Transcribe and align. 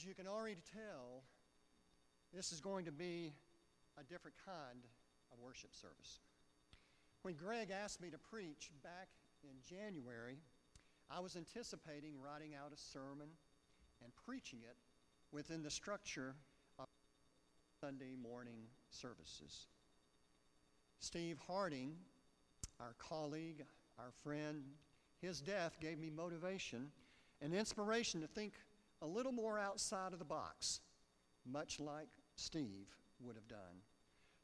As 0.00 0.06
you 0.06 0.14
can 0.14 0.26
already 0.26 0.56
tell, 0.72 1.24
this 2.32 2.52
is 2.52 2.60
going 2.62 2.86
to 2.86 2.92
be 2.92 3.34
a 3.98 4.02
different 4.02 4.36
kind 4.46 4.86
of 5.30 5.38
worship 5.38 5.74
service. 5.74 6.20
When 7.20 7.34
Greg 7.34 7.70
asked 7.70 8.00
me 8.00 8.08
to 8.08 8.16
preach 8.16 8.70
back 8.82 9.08
in 9.44 9.50
January, 9.68 10.38
I 11.10 11.20
was 11.20 11.36
anticipating 11.36 12.14
writing 12.18 12.52
out 12.54 12.72
a 12.72 12.78
sermon 12.78 13.28
and 14.02 14.10
preaching 14.24 14.60
it 14.62 14.76
within 15.32 15.62
the 15.62 15.70
structure 15.70 16.34
of 16.78 16.86
Sunday 17.78 18.14
morning 18.16 18.60
services. 18.88 19.66
Steve 21.00 21.38
Harding, 21.46 21.92
our 22.80 22.94
colleague, 22.98 23.66
our 23.98 24.12
friend, 24.22 24.62
his 25.20 25.42
death 25.42 25.76
gave 25.78 25.98
me 25.98 26.08
motivation 26.08 26.90
and 27.42 27.52
inspiration 27.52 28.22
to 28.22 28.26
think 28.26 28.54
a 29.02 29.06
little 29.06 29.32
more 29.32 29.58
outside 29.58 30.12
of 30.12 30.18
the 30.18 30.24
box, 30.24 30.80
much 31.46 31.80
like 31.80 32.08
Steve 32.36 32.88
would 33.20 33.36
have 33.36 33.48
done. 33.48 33.82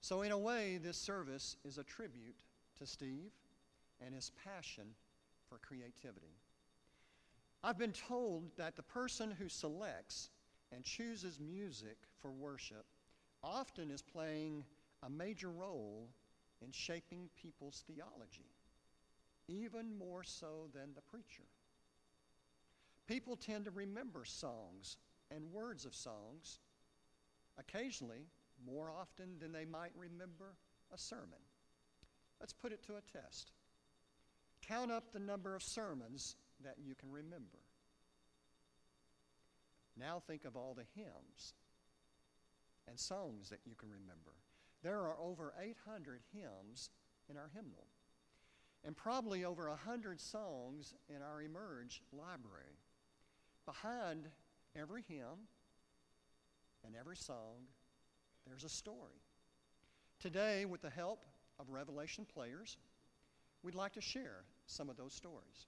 So, 0.01 0.23
in 0.23 0.33
a 0.33 0.39
way, 0.39 0.79
this 0.83 0.97
service 0.97 1.57
is 1.65 1.79
a 1.79 1.85
tribute 1.85 2.43
to 2.79 2.87
Steve 2.87 3.33
and 4.05 4.15
his 4.15 4.31
passion 4.45 4.85
for 5.49 5.59
creativity. 5.59 6.37
I've 7.65 7.79
been 7.79 7.93
told 7.93 8.57
that 8.57 8.77
the 8.77 8.83
person 8.83 9.31
who 9.31 9.49
selects 9.49 10.31
and 10.73 10.85
chooses 10.85 11.41
music 11.41 11.97
for 12.21 12.31
worship 12.31 12.85
often 13.43 13.91
is 13.91 14.03
playing 14.03 14.65
a 15.03 15.11
major 15.11 15.51
role 15.51 16.09
in 16.65 16.71
shaping 16.73 17.29
people's 17.41 17.85
theology, 17.87 18.51
even 19.49 19.97
more 19.99 20.23
so 20.23 20.69
than 20.75 20.95
the 20.95 21.03
preacher. 21.03 21.45
People 23.07 23.37
tend 23.37 23.65
to 23.67 23.71
remember 23.71 24.25
songs 24.25 24.97
and 25.31 25.53
words 25.53 25.85
of 25.85 25.95
songs, 25.95 26.59
occasionally 27.59 28.27
more 28.65 28.91
often 28.91 29.39
than 29.41 29.53
they 29.53 29.65
might 29.65 29.93
remember 29.97 30.57
a 30.93 30.99
sermon. 30.99 31.39
Let's 32.41 32.53
put 32.53 32.73
it 32.73 32.83
to 32.85 32.95
a 32.95 33.19
test. 33.19 33.53
Count 34.67 34.91
up 34.91 35.13
the 35.13 35.21
number 35.21 35.55
of 35.55 35.63
sermons 35.63 36.37
that 36.63 36.77
you 36.83 36.95
can 36.95 37.11
remember. 37.11 37.59
Now 39.99 40.21
think 40.27 40.45
of 40.45 40.57
all 40.57 40.75
the 40.75 40.85
hymns 40.95 41.55
and 42.89 42.99
songs 42.99 43.49
that 43.51 43.61
you 43.65 43.75
can 43.75 43.91
remember. 43.91 44.35
There 44.83 44.99
are 44.99 45.17
over 45.21 45.55
800 45.61 46.21
hymns 46.33 46.91
in 47.29 47.37
our 47.37 47.51
hymnal, 47.55 47.87
and 48.85 48.97
probably 48.97 49.45
over 49.45 49.69
100 49.69 50.21
songs 50.21 50.95
in 51.09 51.23
our 51.23 51.43
Emerge 51.43 52.03
library. 52.13 52.79
Behind 53.67 54.29
every 54.81 55.03
hymn 55.09 55.49
and 56.85 56.95
every 56.95 57.17
song, 57.17 57.67
there's 58.47 58.65
a 58.65 58.69
story. 58.69 59.21
Today, 60.21 60.65
with 60.65 60.83
the 60.83 60.91
help 60.91 61.27
of 61.59 61.71
Revelation 61.71 62.25
players, 62.33 62.79
we'd 63.63 63.75
like 63.75 63.93
to 63.95 64.01
share 64.01 64.45
some 64.67 64.89
of 64.89 64.97
those 64.97 65.13
stories. 65.13 65.67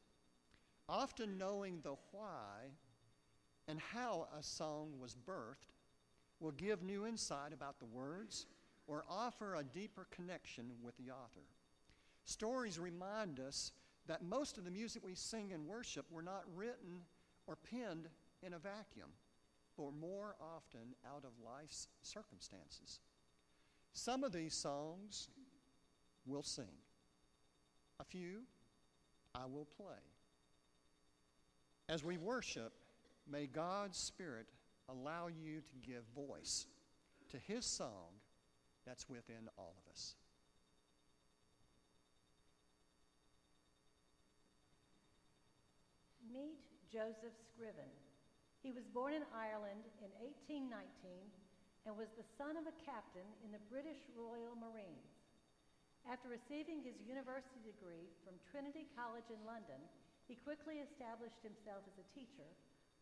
Often 0.88 1.36
knowing 1.36 1.80
the 1.82 1.96
why 2.12 2.70
and 3.66 3.80
how 3.80 4.28
a 4.38 4.42
song 4.42 4.92
was 5.00 5.14
birthed 5.14 5.74
will 6.40 6.52
give 6.52 6.82
new 6.82 7.04
insight 7.04 7.52
about 7.52 7.80
the 7.80 7.84
words 7.84 8.46
or 8.86 9.04
offer 9.10 9.56
a 9.56 9.64
deeper 9.64 10.06
connection 10.10 10.70
with 10.82 10.96
the 10.96 11.10
author. 11.10 11.46
Stories 12.24 12.78
remind 12.78 13.40
us 13.40 13.72
that 14.06 14.22
most 14.22 14.56
of 14.56 14.64
the 14.64 14.70
music 14.70 15.04
we 15.04 15.14
sing 15.14 15.50
in 15.50 15.66
worship 15.66 16.06
were 16.10 16.22
not 16.22 16.44
written 16.54 17.02
or 17.48 17.56
pinned 17.56 18.08
in 18.42 18.52
a 18.52 18.58
vacuum, 18.58 19.08
but 19.76 19.92
more 19.98 20.36
often 20.40 20.94
out 21.06 21.24
of 21.24 21.30
life's 21.44 21.88
circumstances. 22.02 23.00
Some 23.94 24.22
of 24.22 24.32
these 24.32 24.54
songs 24.54 25.28
we'll 26.26 26.42
sing, 26.42 26.76
a 27.98 28.04
few 28.04 28.42
I 29.34 29.46
will 29.46 29.66
play. 29.76 30.02
As 31.88 32.04
we 32.04 32.18
worship, 32.18 32.72
may 33.30 33.46
God's 33.46 33.98
Spirit 33.98 34.46
allow 34.90 35.28
you 35.28 35.60
to 35.60 35.90
give 35.90 36.02
voice 36.14 36.66
to 37.30 37.38
His 37.38 37.64
song 37.64 38.20
that's 38.86 39.08
within 39.08 39.48
all 39.56 39.74
of 39.84 39.90
us. 39.90 40.14
Meet 46.30 46.67
Joseph 46.88 47.36
Scriven. 47.52 47.92
He 48.64 48.72
was 48.72 48.88
born 48.90 49.12
in 49.12 49.22
Ireland 49.30 49.84
in 50.00 50.10
1819 50.48 50.72
and 51.84 51.92
was 51.94 52.10
the 52.16 52.26
son 52.40 52.56
of 52.56 52.64
a 52.64 52.80
captain 52.84 53.28
in 53.44 53.52
the 53.52 53.62
British 53.68 54.00
Royal 54.16 54.56
Marines. 54.56 55.12
After 56.08 56.32
receiving 56.32 56.80
his 56.80 56.96
university 57.04 57.60
degree 57.60 58.08
from 58.24 58.40
Trinity 58.48 58.88
College 58.96 59.28
in 59.28 59.40
London, 59.44 59.80
he 60.24 60.40
quickly 60.40 60.80
established 60.80 61.40
himself 61.44 61.84
as 61.84 61.96
a 62.00 62.10
teacher, 62.16 62.48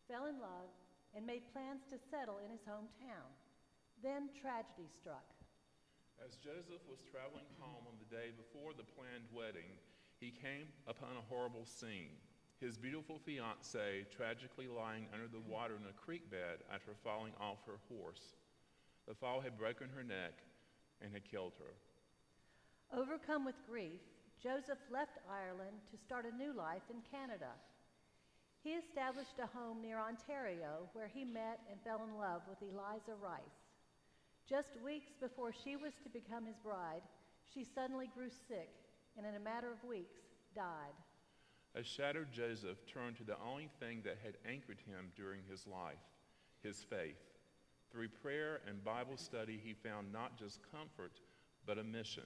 fell 0.07 0.27
in 0.27 0.39
love, 0.43 0.67
and 1.15 1.23
made 1.23 1.47
plans 1.55 1.83
to 1.87 1.99
settle 2.11 2.43
in 2.43 2.51
his 2.51 2.63
hometown. 2.67 3.31
Then 4.03 4.27
tragedy 4.35 4.91
struck. 4.99 5.25
As 6.19 6.35
Joseph 6.35 6.83
was 6.91 6.99
traveling 7.07 7.47
home 7.63 7.87
on 7.87 7.95
the 8.03 8.11
day 8.11 8.35
before 8.35 8.75
the 8.75 8.87
planned 8.87 9.31
wedding, 9.31 9.71
he 10.19 10.35
came 10.35 10.67
upon 10.83 11.15
a 11.15 11.27
horrible 11.31 11.63
scene. 11.63 12.19
His 12.59 12.77
beautiful 12.77 13.19
fiancee 13.19 14.05
tragically 14.09 14.67
lying 14.67 15.05
under 15.13 15.27
the 15.27 15.45
water 15.45 15.75
in 15.75 15.87
a 15.87 15.93
creek 15.93 16.29
bed 16.31 16.65
after 16.73 16.93
falling 17.03 17.33
off 17.39 17.59
her 17.67 17.77
horse. 17.87 18.33
The 19.07 19.13
fall 19.13 19.41
had 19.41 19.59
broken 19.59 19.89
her 19.95 20.03
neck 20.03 20.33
and 21.01 21.13
had 21.13 21.29
killed 21.29 21.53
her. 21.59 22.97
Overcome 22.97 23.45
with 23.45 23.55
grief, 23.69 24.01
Joseph 24.41 24.81
left 24.89 25.19
Ireland 25.29 25.85
to 25.91 25.97
start 25.97 26.25
a 26.25 26.35
new 26.35 26.51
life 26.51 26.81
in 26.89 27.01
Canada. 27.11 27.53
He 28.63 28.71
established 28.71 29.37
a 29.37 29.47
home 29.47 29.81
near 29.81 29.99
Ontario 29.99 30.89
where 30.93 31.07
he 31.07 31.23
met 31.23 31.59
and 31.69 31.79
fell 31.81 32.01
in 32.03 32.17
love 32.17 32.41
with 32.49 32.61
Eliza 32.61 33.13
Rice. 33.21 33.61
Just 34.49 34.81
weeks 34.83 35.11
before 35.19 35.53
she 35.53 35.75
was 35.75 35.93
to 36.03 36.09
become 36.09 36.45
his 36.45 36.57
bride, 36.57 37.05
she 37.53 37.63
suddenly 37.63 38.09
grew 38.13 38.29
sick 38.29 38.73
and 39.15 39.25
in 39.25 39.35
a 39.35 39.39
matter 39.39 39.71
of 39.71 39.83
weeks 39.83 40.17
died. 40.55 40.97
A 41.77 41.83
shattered 41.83 42.31
Joseph 42.31 42.79
turned 42.91 43.17
to 43.17 43.23
the 43.23 43.37
only 43.47 43.69
thing 43.79 44.01
that 44.03 44.17
had 44.23 44.37
anchored 44.49 44.79
him 44.87 45.11
during 45.15 45.41
his 45.47 45.67
life 45.67 46.01
his 46.63 46.83
faith. 46.83 47.21
Through 47.91 48.09
prayer 48.09 48.61
and 48.67 48.83
Bible 48.83 49.15
study, 49.15 49.61
he 49.63 49.75
found 49.75 50.11
not 50.11 50.39
just 50.39 50.59
comfort, 50.71 51.19
but 51.67 51.77
a 51.77 51.83
mission. 51.83 52.23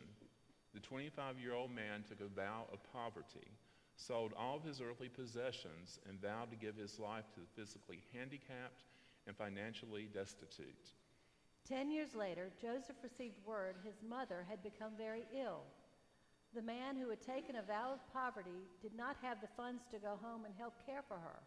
The 0.73 0.79
25 0.79 1.37
year 1.37 1.53
old 1.53 1.69
man 1.69 2.05
took 2.07 2.21
a 2.21 2.33
vow 2.33 2.65
of 2.71 2.79
poverty, 2.93 3.51
sold 3.97 4.31
all 4.37 4.55
of 4.55 4.63
his 4.63 4.79
earthly 4.79 5.09
possessions, 5.09 5.99
and 6.07 6.21
vowed 6.21 6.49
to 6.51 6.55
give 6.55 6.77
his 6.77 6.97
life 6.97 7.25
to 7.33 7.41
the 7.41 7.61
physically 7.61 7.99
handicapped 8.13 8.83
and 9.27 9.35
financially 9.35 10.07
destitute. 10.13 10.93
Ten 11.67 11.91
years 11.91 12.15
later, 12.15 12.51
Joseph 12.61 13.03
received 13.03 13.45
word 13.45 13.75
his 13.83 14.01
mother 14.01 14.45
had 14.49 14.63
become 14.63 14.93
very 14.97 15.25
ill. 15.37 15.63
The 16.53 16.61
man 16.61 16.97
who 16.97 17.09
had 17.09 17.21
taken 17.21 17.55
a 17.55 17.63
vow 17.63 17.93
of 17.93 18.13
poverty 18.13 18.67
did 18.81 18.93
not 18.93 19.15
have 19.21 19.39
the 19.39 19.55
funds 19.55 19.83
to 19.91 19.99
go 19.99 20.19
home 20.21 20.43
and 20.43 20.53
help 20.57 20.73
care 20.85 21.03
for 21.07 21.15
her. 21.17 21.39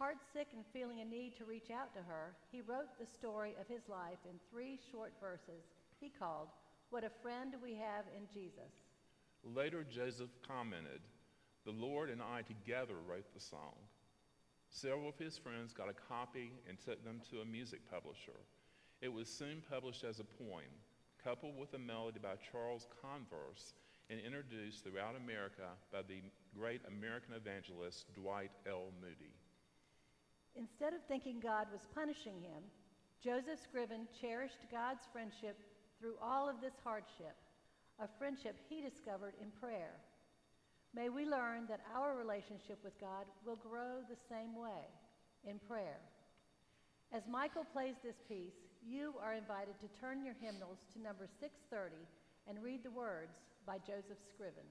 Heartsick 0.00 0.50
and 0.52 0.64
feeling 0.72 1.00
a 1.00 1.04
need 1.04 1.36
to 1.36 1.44
reach 1.44 1.70
out 1.70 1.94
to 1.94 2.02
her, 2.02 2.34
he 2.50 2.60
wrote 2.60 2.98
the 2.98 3.06
story 3.06 3.54
of 3.60 3.68
his 3.68 3.88
life 3.88 4.18
in 4.24 4.40
three 4.50 4.80
short 4.90 5.12
verses 5.20 5.62
he 6.00 6.08
called, 6.08 6.48
What 6.88 7.04
a 7.04 7.10
Friend 7.22 7.54
We 7.62 7.74
Have 7.74 8.06
in 8.16 8.26
Jesus. 8.32 8.72
Later, 9.44 9.84
Joseph 9.84 10.30
commented, 10.46 11.02
The 11.64 11.70
Lord 11.70 12.10
and 12.10 12.22
I 12.22 12.42
together 12.42 12.96
wrote 13.06 13.32
the 13.32 13.40
song. 13.40 13.76
Several 14.70 15.08
of 15.08 15.18
his 15.18 15.38
friends 15.38 15.72
got 15.72 15.90
a 15.90 16.08
copy 16.08 16.52
and 16.68 16.78
took 16.80 17.04
them 17.04 17.20
to 17.30 17.42
a 17.42 17.44
music 17.44 17.80
publisher. 17.90 18.40
It 19.00 19.12
was 19.12 19.28
soon 19.28 19.62
published 19.70 20.02
as 20.02 20.18
a 20.18 20.24
poem, 20.24 20.72
coupled 21.22 21.58
with 21.58 21.74
a 21.74 21.78
melody 21.78 22.18
by 22.20 22.34
Charles 22.50 22.86
Converse 23.02 23.74
and 24.10 24.18
introduced 24.18 24.82
throughout 24.82 25.14
America 25.14 25.70
by 25.94 26.02
the 26.02 26.18
great 26.58 26.82
American 26.90 27.32
evangelist 27.38 28.10
Dwight 28.12 28.50
L. 28.66 28.90
Moody. 29.00 29.38
Instead 30.58 30.92
of 30.92 31.06
thinking 31.06 31.38
God 31.38 31.70
was 31.70 31.86
punishing 31.94 32.42
him, 32.42 32.66
Joseph 33.22 33.62
Scriven 33.62 34.10
cherished 34.20 34.66
God's 34.66 35.06
friendship 35.12 35.54
through 36.00 36.18
all 36.18 36.50
of 36.50 36.58
this 36.60 36.74
hardship, 36.82 37.38
a 38.02 38.10
friendship 38.18 38.56
he 38.68 38.82
discovered 38.82 39.34
in 39.40 39.54
prayer. 39.62 39.94
May 40.92 41.08
we 41.08 41.22
learn 41.22 41.70
that 41.70 41.86
our 41.94 42.18
relationship 42.18 42.82
with 42.82 42.98
God 42.98 43.30
will 43.46 43.62
grow 43.62 44.02
the 44.02 44.18
same 44.28 44.58
way, 44.58 44.90
in 45.46 45.60
prayer. 45.70 46.02
As 47.12 47.22
Michael 47.30 47.64
plays 47.72 47.94
this 48.02 48.18
piece, 48.26 48.58
you 48.82 49.14
are 49.22 49.34
invited 49.34 49.78
to 49.78 50.00
turn 50.00 50.24
your 50.24 50.34
hymnals 50.40 50.78
to 50.94 51.02
number 51.02 51.28
630 51.38 51.94
and 52.48 52.58
read 52.58 52.82
the 52.82 52.90
words 52.90 53.38
by 53.70 53.78
Joseph 53.86 54.18
Scriven. 54.34 54.66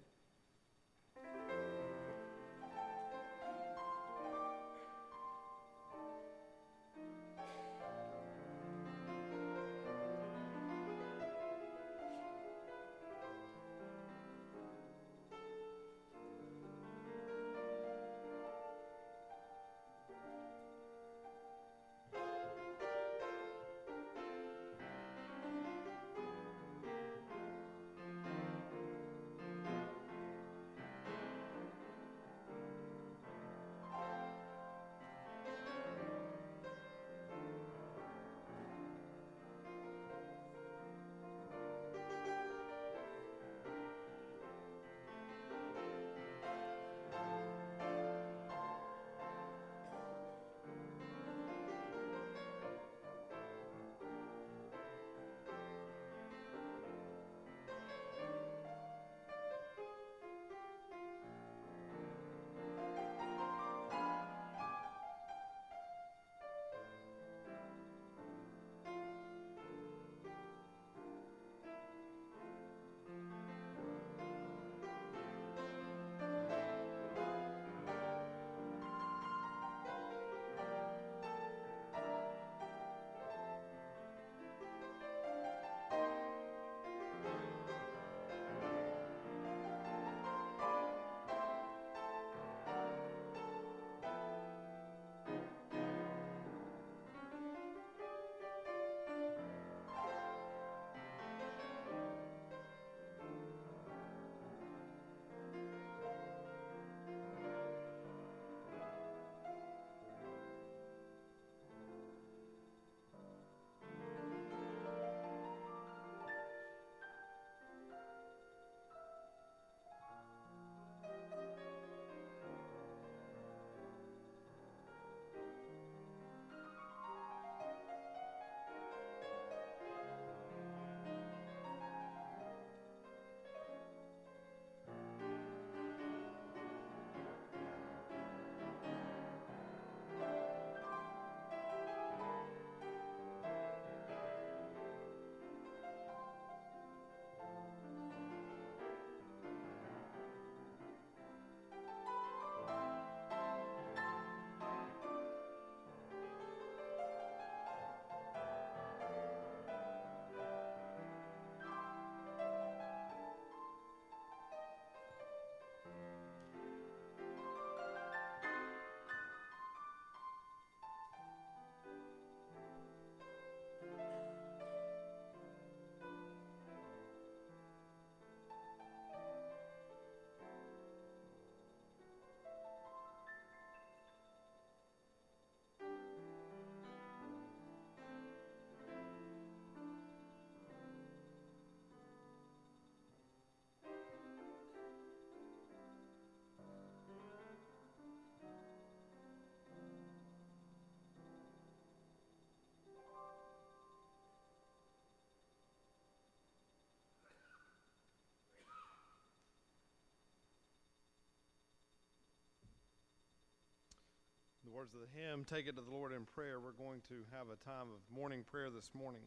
The 214.69 214.77
words 214.77 214.93
of 214.93 215.01
the 215.01 215.09
hymn, 215.17 215.41
Take 215.49 215.65
It 215.65 215.73
to 215.77 215.81
the 215.81 215.89
Lord 215.89 216.13
in 216.13 216.29
Prayer, 216.29 216.61
we're 216.61 216.77
going 216.77 217.01
to 217.09 217.25
have 217.33 217.49
a 217.49 217.57
time 217.65 217.89
of 217.89 217.97
morning 218.13 218.45
prayer 218.45 218.69
this 218.69 218.93
morning. 218.93 219.25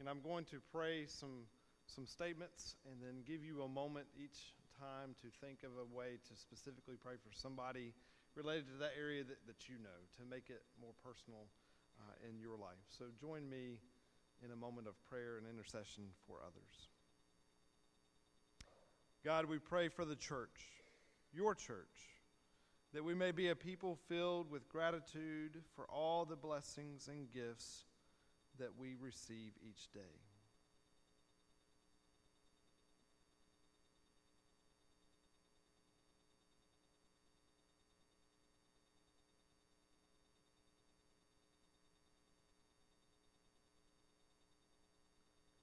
And 0.00 0.10
I'm 0.10 0.18
going 0.18 0.42
to 0.50 0.58
pray 0.74 1.06
some, 1.06 1.46
some 1.86 2.10
statements 2.10 2.74
and 2.90 2.98
then 2.98 3.22
give 3.22 3.46
you 3.46 3.62
a 3.62 3.70
moment 3.70 4.10
each 4.18 4.50
time 4.82 5.14
to 5.22 5.30
think 5.38 5.62
of 5.62 5.70
a 5.78 5.86
way 5.94 6.18
to 6.26 6.32
specifically 6.34 6.98
pray 6.98 7.14
for 7.22 7.30
somebody 7.30 7.94
related 8.34 8.66
to 8.74 8.82
that 8.82 8.98
area 8.98 9.22
that, 9.22 9.38
that 9.46 9.70
you 9.70 9.78
know, 9.78 10.00
to 10.18 10.26
make 10.26 10.50
it 10.50 10.66
more 10.82 10.96
personal 11.06 11.46
uh, 12.02 12.26
in 12.26 12.34
your 12.42 12.58
life. 12.58 12.82
So 12.90 13.06
join 13.22 13.46
me 13.46 13.78
in 14.42 14.50
a 14.50 14.58
moment 14.58 14.90
of 14.90 14.98
prayer 15.06 15.38
and 15.38 15.46
intercession 15.46 16.10
for 16.26 16.42
others. 16.42 16.90
God, 19.22 19.46
we 19.46 19.62
pray 19.62 19.86
for 19.86 20.02
the 20.02 20.18
church, 20.18 20.66
your 21.30 21.54
church 21.54 22.15
that 22.92 23.04
we 23.04 23.14
may 23.14 23.30
be 23.30 23.48
a 23.48 23.56
people 23.56 23.98
filled 24.08 24.50
with 24.50 24.68
gratitude 24.68 25.62
for 25.74 25.84
all 25.86 26.24
the 26.24 26.36
blessings 26.36 27.08
and 27.08 27.30
gifts 27.32 27.84
that 28.58 28.70
we 28.78 28.94
receive 29.00 29.52
each 29.62 29.92
day. 29.92 30.00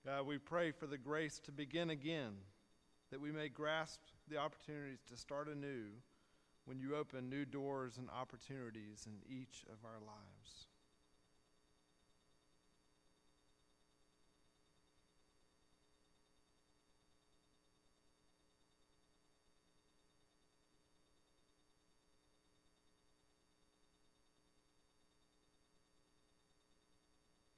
God, 0.05 0.27
we 0.27 0.37
pray 0.37 0.71
for 0.71 0.85
the 0.85 0.97
grace 0.97 1.39
to 1.45 1.51
begin 1.51 1.89
again, 1.89 2.33
that 3.09 3.21
we 3.21 3.31
may 3.31 3.47
grasp 3.47 4.01
the 4.29 4.37
opportunities 4.37 5.01
to 5.09 5.17
start 5.17 5.47
anew 5.47 5.85
when 6.65 6.79
you 6.79 6.95
open 6.95 7.29
new 7.29 7.45
doors 7.45 7.97
and 7.97 8.09
opportunities 8.09 9.05
in 9.05 9.13
each 9.27 9.65
of 9.71 9.83
our 9.85 9.99
lives. 9.99 10.67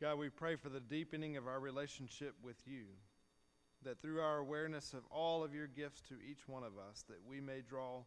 God, 0.02 0.20
we 0.20 0.30
pray 0.30 0.56
for 0.56 0.70
the 0.70 0.80
deepening 0.80 1.36
of 1.36 1.48
our 1.48 1.60
relationship 1.60 2.36
with 2.44 2.58
you, 2.68 2.84
that 3.84 4.00
through 4.02 4.22
our 4.22 4.38
awareness 4.38 4.94
of 4.94 5.00
all 5.10 5.44
of 5.44 5.52
your 5.52 5.66
gifts 5.66 6.02
to 6.10 6.16
each 6.30 6.48
one 6.48 6.64
of 6.64 6.74
us, 6.78 7.04
that 7.08 7.18
we 7.28 7.42
may 7.42 7.62
draw 7.68 8.04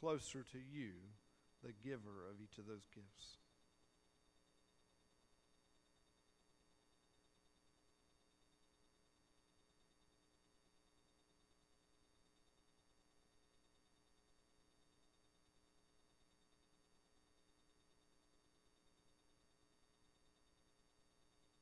closer 0.00 0.42
to 0.50 0.58
you, 0.58 0.92
the 1.62 1.72
giver 1.84 2.26
of 2.30 2.40
each 2.42 2.58
of 2.58 2.66
those 2.66 2.86
gifts. 2.94 3.36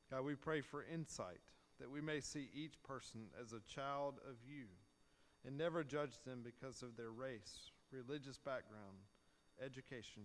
God, 0.09 0.25
we 0.25 0.35
pray 0.35 0.61
for 0.61 0.83
insight, 0.91 1.37
that 1.79 1.89
we 1.89 2.01
may 2.01 2.19
see 2.19 2.49
each 2.53 2.81
person 2.83 3.27
as 3.39 3.53
a 3.53 3.59
child 3.73 4.15
of 4.27 4.37
you 4.47 4.65
and 5.45 5.57
never 5.57 5.83
judge 5.83 6.17
them 6.25 6.39
because 6.43 6.81
of 6.81 6.97
their 6.97 7.11
race, 7.11 7.71
religious 7.91 8.37
background, 8.37 8.97
education, 9.63 10.23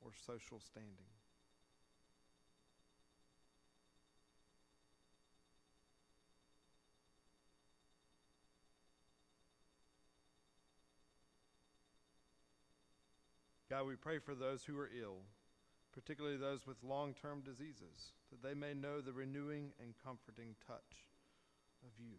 or 0.00 0.10
social 0.26 0.60
standing. 0.60 1.10
God, 13.74 13.88
we 13.88 13.96
pray 13.96 14.18
for 14.20 14.36
those 14.36 14.62
who 14.62 14.78
are 14.78 14.90
ill, 15.02 15.26
particularly 15.92 16.36
those 16.36 16.64
with 16.64 16.76
long 16.84 17.12
term 17.20 17.40
diseases, 17.40 18.12
that 18.30 18.40
they 18.40 18.54
may 18.54 18.72
know 18.72 19.00
the 19.00 19.12
renewing 19.12 19.72
and 19.82 19.94
comforting 20.04 20.54
touch 20.64 21.08
of 21.82 21.90
you. 21.98 22.14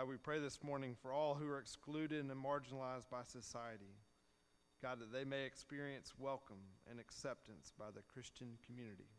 God, 0.00 0.08
we 0.08 0.16
pray 0.16 0.38
this 0.38 0.64
morning 0.64 0.96
for 1.02 1.12
all 1.12 1.34
who 1.34 1.46
are 1.50 1.58
excluded 1.58 2.24
and 2.24 2.30
marginalized 2.30 3.10
by 3.10 3.22
society. 3.22 3.98
God, 4.80 4.98
that 4.98 5.12
they 5.12 5.24
may 5.24 5.44
experience 5.44 6.14
welcome 6.18 6.56
and 6.90 6.98
acceptance 6.98 7.70
by 7.78 7.90
the 7.94 8.00
Christian 8.10 8.48
community. 8.64 9.10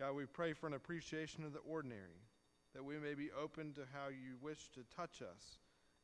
God, 0.00 0.16
we 0.16 0.26
pray 0.26 0.52
for 0.52 0.66
an 0.66 0.74
appreciation 0.74 1.44
of 1.44 1.52
the 1.52 1.60
ordinary 1.60 2.26
that 2.76 2.84
we 2.84 2.98
may 2.98 3.14
be 3.14 3.30
open 3.42 3.72
to 3.72 3.80
how 3.94 4.08
you 4.08 4.36
wish 4.42 4.68
to 4.68 4.80
touch 4.94 5.22
us 5.22 5.56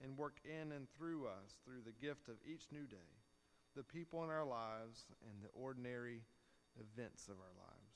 and 0.02 0.16
work 0.16 0.40
in 0.42 0.72
and 0.72 0.88
through 0.96 1.26
us 1.26 1.60
through 1.66 1.82
the 1.84 1.92
gift 2.00 2.28
of 2.28 2.36
each 2.50 2.62
new 2.72 2.86
day, 2.86 2.96
the 3.76 3.82
people 3.82 4.24
in 4.24 4.30
our 4.30 4.46
lives, 4.46 5.04
and 5.28 5.42
the 5.42 5.50
ordinary 5.52 6.22
events 6.80 7.28
of 7.28 7.34
our 7.34 7.54
lives. 7.60 7.92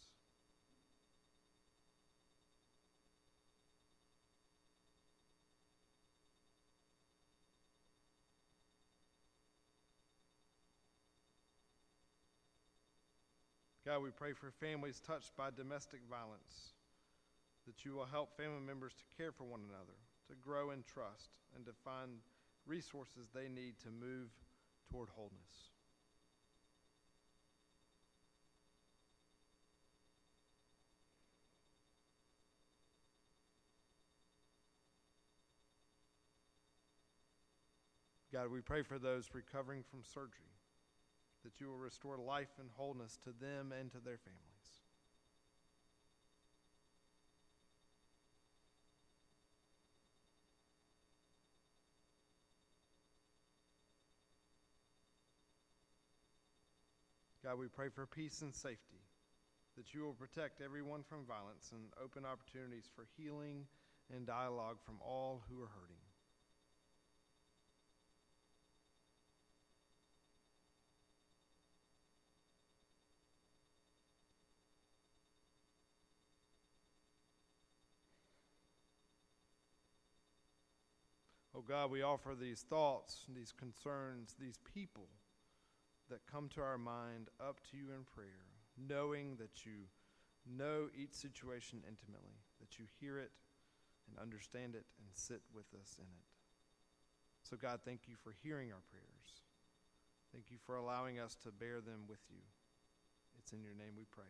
God, 13.87 14.02
we 14.02 14.11
pray 14.11 14.35
for 14.35 14.50
families 14.50 15.00
touched 15.00 15.35
by 15.35 15.49
domestic 15.56 16.00
violence 16.11 16.75
that 17.66 17.85
you 17.85 17.94
will 17.94 18.06
help 18.06 18.37
family 18.37 18.61
members 18.64 18.92
to 18.94 19.16
care 19.16 19.32
for 19.32 19.44
one 19.44 19.61
another, 19.61 19.99
to 20.28 20.35
grow 20.37 20.70
in 20.70 20.82
trust, 20.82 21.30
and 21.54 21.64
to 21.66 21.73
find 21.85 22.11
resources 22.66 23.28
they 23.35 23.49
need 23.49 23.75
to 23.82 23.90
move 23.90 24.30
toward 24.90 25.08
wholeness. 25.11 25.70
God, 38.32 38.50
we 38.52 38.61
pray 38.61 38.82
for 38.82 38.99
those 38.99 39.30
recovering 39.32 39.82
from 39.90 40.00
surgery, 40.04 40.52
that 41.42 41.58
you 41.58 41.68
will 41.68 41.78
restore 41.78 42.18
life 42.18 42.52
and 42.61 42.68
wholeness 42.76 43.18
to 43.25 43.30
them 43.30 43.73
and 43.73 43.90
to 43.92 43.99
their 43.99 44.18
families. 44.18 44.56
God, 57.47 57.61
we 57.61 57.69
pray 57.69 57.91
for 57.95 58.07
peace 58.07 58.43
and 58.43 58.53
safety, 58.53 58.99
that 59.76 59.95
you 59.95 60.03
will 60.03 60.15
protect 60.15 60.61
everyone 60.61 61.05
from 61.09 61.25
violence 61.26 61.71
and 61.71 61.81
open 62.03 62.25
opportunities 62.25 62.91
for 62.97 63.07
healing 63.17 63.67
and 64.12 64.26
dialogue 64.26 64.79
from 64.85 64.97
all 65.00 65.45
who 65.49 65.62
are 65.62 65.69
hurting. 65.69 65.97
Oh 81.55 81.62
God, 81.62 81.93
we 81.93 82.03
offer 82.03 82.35
these 82.35 82.62
thoughts, 82.69 83.25
these 83.33 83.53
concerns, 83.53 84.35
these 84.41 84.59
people 84.75 85.07
that 86.11 86.27
come 86.31 86.49
to 86.51 86.61
our 86.61 86.79
mind 86.79 87.29
up 87.41 87.61
to 87.71 87.77
you 87.77 87.93
in 87.95 88.05
prayer, 88.05 88.47
knowing 88.77 89.37
that 89.37 89.65
you 89.65 89.89
know 90.47 90.89
each 90.97 91.13
situation 91.13 91.83
intimately, 91.89 92.39
that 92.61 92.79
you 92.79 92.85
hear 93.01 93.19
it 93.19 93.33
and 94.09 94.19
understand 94.19 94.75
it 94.75 94.87
and 94.99 95.09
sit 95.15 95.43
with 95.55 95.67
us 95.81 95.97
in 95.99 96.05
it. 96.05 96.27
So, 97.43 97.57
God, 97.57 97.81
thank 97.85 98.03
you 98.07 98.15
for 98.23 98.35
hearing 98.43 98.73
our 98.73 98.83
prayers. 98.91 99.43
Thank 100.33 100.51
you 100.51 100.59
for 100.65 100.77
allowing 100.77 101.19
us 101.19 101.37
to 101.45 101.51
bear 101.51 101.81
them 101.81 102.01
with 102.09 102.21
you. 102.29 102.43
It's 103.39 103.53
in 103.53 103.63
your 103.63 103.75
name 103.75 103.95
we 103.97 104.05
pray. 104.11 104.25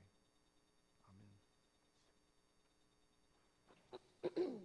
Amen. 4.35 4.61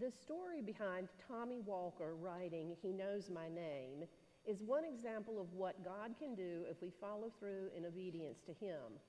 The 0.00 0.10
story 0.10 0.60
behind 0.60 1.08
Tommy 1.28 1.60
Walker 1.60 2.14
writing 2.14 2.76
He 2.80 2.92
Knows 2.92 3.30
My 3.30 3.48
Name 3.48 4.04
is 4.46 4.60
one 4.60 4.84
example 4.84 5.40
of 5.40 5.52
what 5.54 5.84
God 5.84 6.14
can 6.18 6.34
do 6.34 6.64
if 6.70 6.80
we 6.82 6.92
follow 7.00 7.32
through 7.38 7.70
in 7.76 7.86
obedience 7.86 8.38
to 8.46 8.52
Him. 8.64 9.00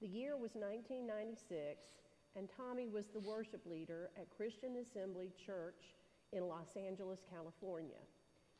The 0.00 0.08
year 0.08 0.36
was 0.36 0.50
1996, 0.54 1.78
and 2.36 2.48
Tommy 2.50 2.88
was 2.88 3.06
the 3.08 3.20
worship 3.20 3.64
leader 3.64 4.10
at 4.20 4.28
Christian 4.36 4.76
Assembly 4.76 5.30
Church 5.46 5.94
in 6.32 6.48
Los 6.48 6.76
Angeles, 6.76 7.20
California. 7.32 8.02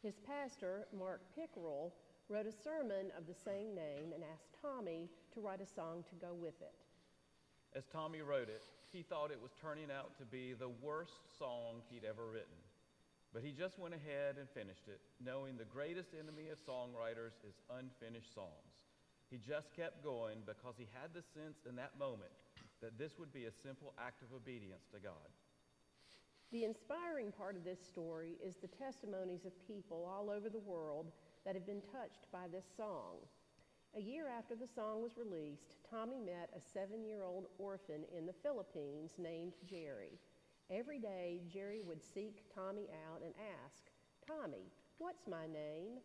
His 0.02 0.14
pastor, 0.26 0.86
Mark 0.96 1.20
Pickerel, 1.34 1.92
wrote 2.28 2.46
a 2.46 2.52
sermon 2.52 3.10
of 3.18 3.26
the 3.26 3.34
same 3.34 3.74
name 3.74 4.12
and 4.14 4.22
asked 4.32 4.54
Tommy 4.62 5.08
to 5.34 5.40
write 5.40 5.60
a 5.60 5.66
song 5.66 6.04
to 6.08 6.14
go 6.16 6.32
with 6.32 6.60
it. 6.60 6.74
As 7.76 7.84
Tommy 7.92 8.22
wrote 8.22 8.48
it, 8.48 8.62
he 8.92 9.02
thought 9.02 9.30
it 9.30 9.42
was 9.42 9.52
turning 9.60 9.90
out 9.90 10.16
to 10.18 10.24
be 10.24 10.54
the 10.54 10.70
worst 10.80 11.20
song 11.38 11.82
he'd 11.90 12.04
ever 12.04 12.24
written. 12.26 12.65
But 13.36 13.44
he 13.44 13.52
just 13.52 13.78
went 13.78 13.92
ahead 13.92 14.40
and 14.40 14.48
finished 14.48 14.88
it, 14.88 14.96
knowing 15.20 15.60
the 15.60 15.68
greatest 15.68 16.16
enemy 16.16 16.48
of 16.48 16.56
songwriters 16.64 17.36
is 17.44 17.60
unfinished 17.68 18.32
songs. 18.32 18.80
He 19.28 19.36
just 19.36 19.76
kept 19.76 20.02
going 20.02 20.40
because 20.46 20.72
he 20.78 20.88
had 20.96 21.12
the 21.12 21.20
sense 21.20 21.60
in 21.68 21.76
that 21.76 22.00
moment 22.00 22.32
that 22.80 22.96
this 22.96 23.18
would 23.20 23.34
be 23.34 23.44
a 23.44 23.52
simple 23.52 23.92
act 24.00 24.22
of 24.22 24.32
obedience 24.32 24.88
to 24.94 25.00
God. 25.04 25.28
The 26.50 26.64
inspiring 26.64 27.30
part 27.30 27.56
of 27.56 27.64
this 27.64 27.76
story 27.84 28.38
is 28.42 28.56
the 28.56 28.72
testimonies 28.72 29.44
of 29.44 29.52
people 29.68 30.08
all 30.08 30.30
over 30.30 30.48
the 30.48 30.64
world 30.64 31.12
that 31.44 31.54
have 31.54 31.66
been 31.66 31.84
touched 31.92 32.32
by 32.32 32.48
this 32.50 32.64
song. 32.74 33.20
A 33.98 34.00
year 34.00 34.28
after 34.32 34.56
the 34.56 34.72
song 34.74 35.02
was 35.02 35.18
released, 35.20 35.76
Tommy 35.90 36.20
met 36.24 36.48
a 36.56 36.60
seven 36.72 37.04
year 37.04 37.22
old 37.22 37.48
orphan 37.58 38.08
in 38.16 38.24
the 38.24 38.40
Philippines 38.40 39.12
named 39.18 39.52
Jerry. 39.68 40.16
Every 40.70 40.98
day, 40.98 41.42
Jerry 41.46 41.80
would 41.86 42.02
seek 42.02 42.42
Tommy 42.52 42.88
out 43.06 43.22
and 43.22 43.32
ask, 43.62 43.86
Tommy, 44.26 44.66
what's 44.98 45.28
my 45.28 45.46
name? 45.46 46.02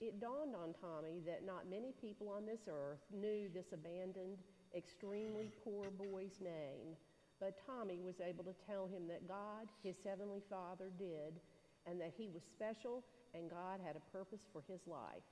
It 0.00 0.20
dawned 0.20 0.56
on 0.56 0.72
Tommy 0.80 1.20
that 1.26 1.44
not 1.44 1.68
many 1.68 1.92
people 2.00 2.30
on 2.30 2.46
this 2.46 2.64
earth 2.64 3.04
knew 3.12 3.50
this 3.52 3.72
abandoned, 3.74 4.38
extremely 4.74 5.50
poor 5.62 5.90
boy's 5.90 6.40
name. 6.40 6.96
But 7.40 7.60
Tommy 7.66 8.00
was 8.00 8.20
able 8.24 8.44
to 8.44 8.56
tell 8.66 8.86
him 8.88 9.06
that 9.08 9.28
God, 9.28 9.68
his 9.84 9.96
heavenly 10.04 10.40
Father, 10.48 10.88
did, 10.98 11.36
and 11.84 12.00
that 12.00 12.12
he 12.16 12.28
was 12.32 12.42
special 12.42 13.04
and 13.34 13.50
God 13.50 13.80
had 13.84 13.96
a 13.96 14.10
purpose 14.16 14.48
for 14.52 14.64
his 14.66 14.80
life. 14.86 15.28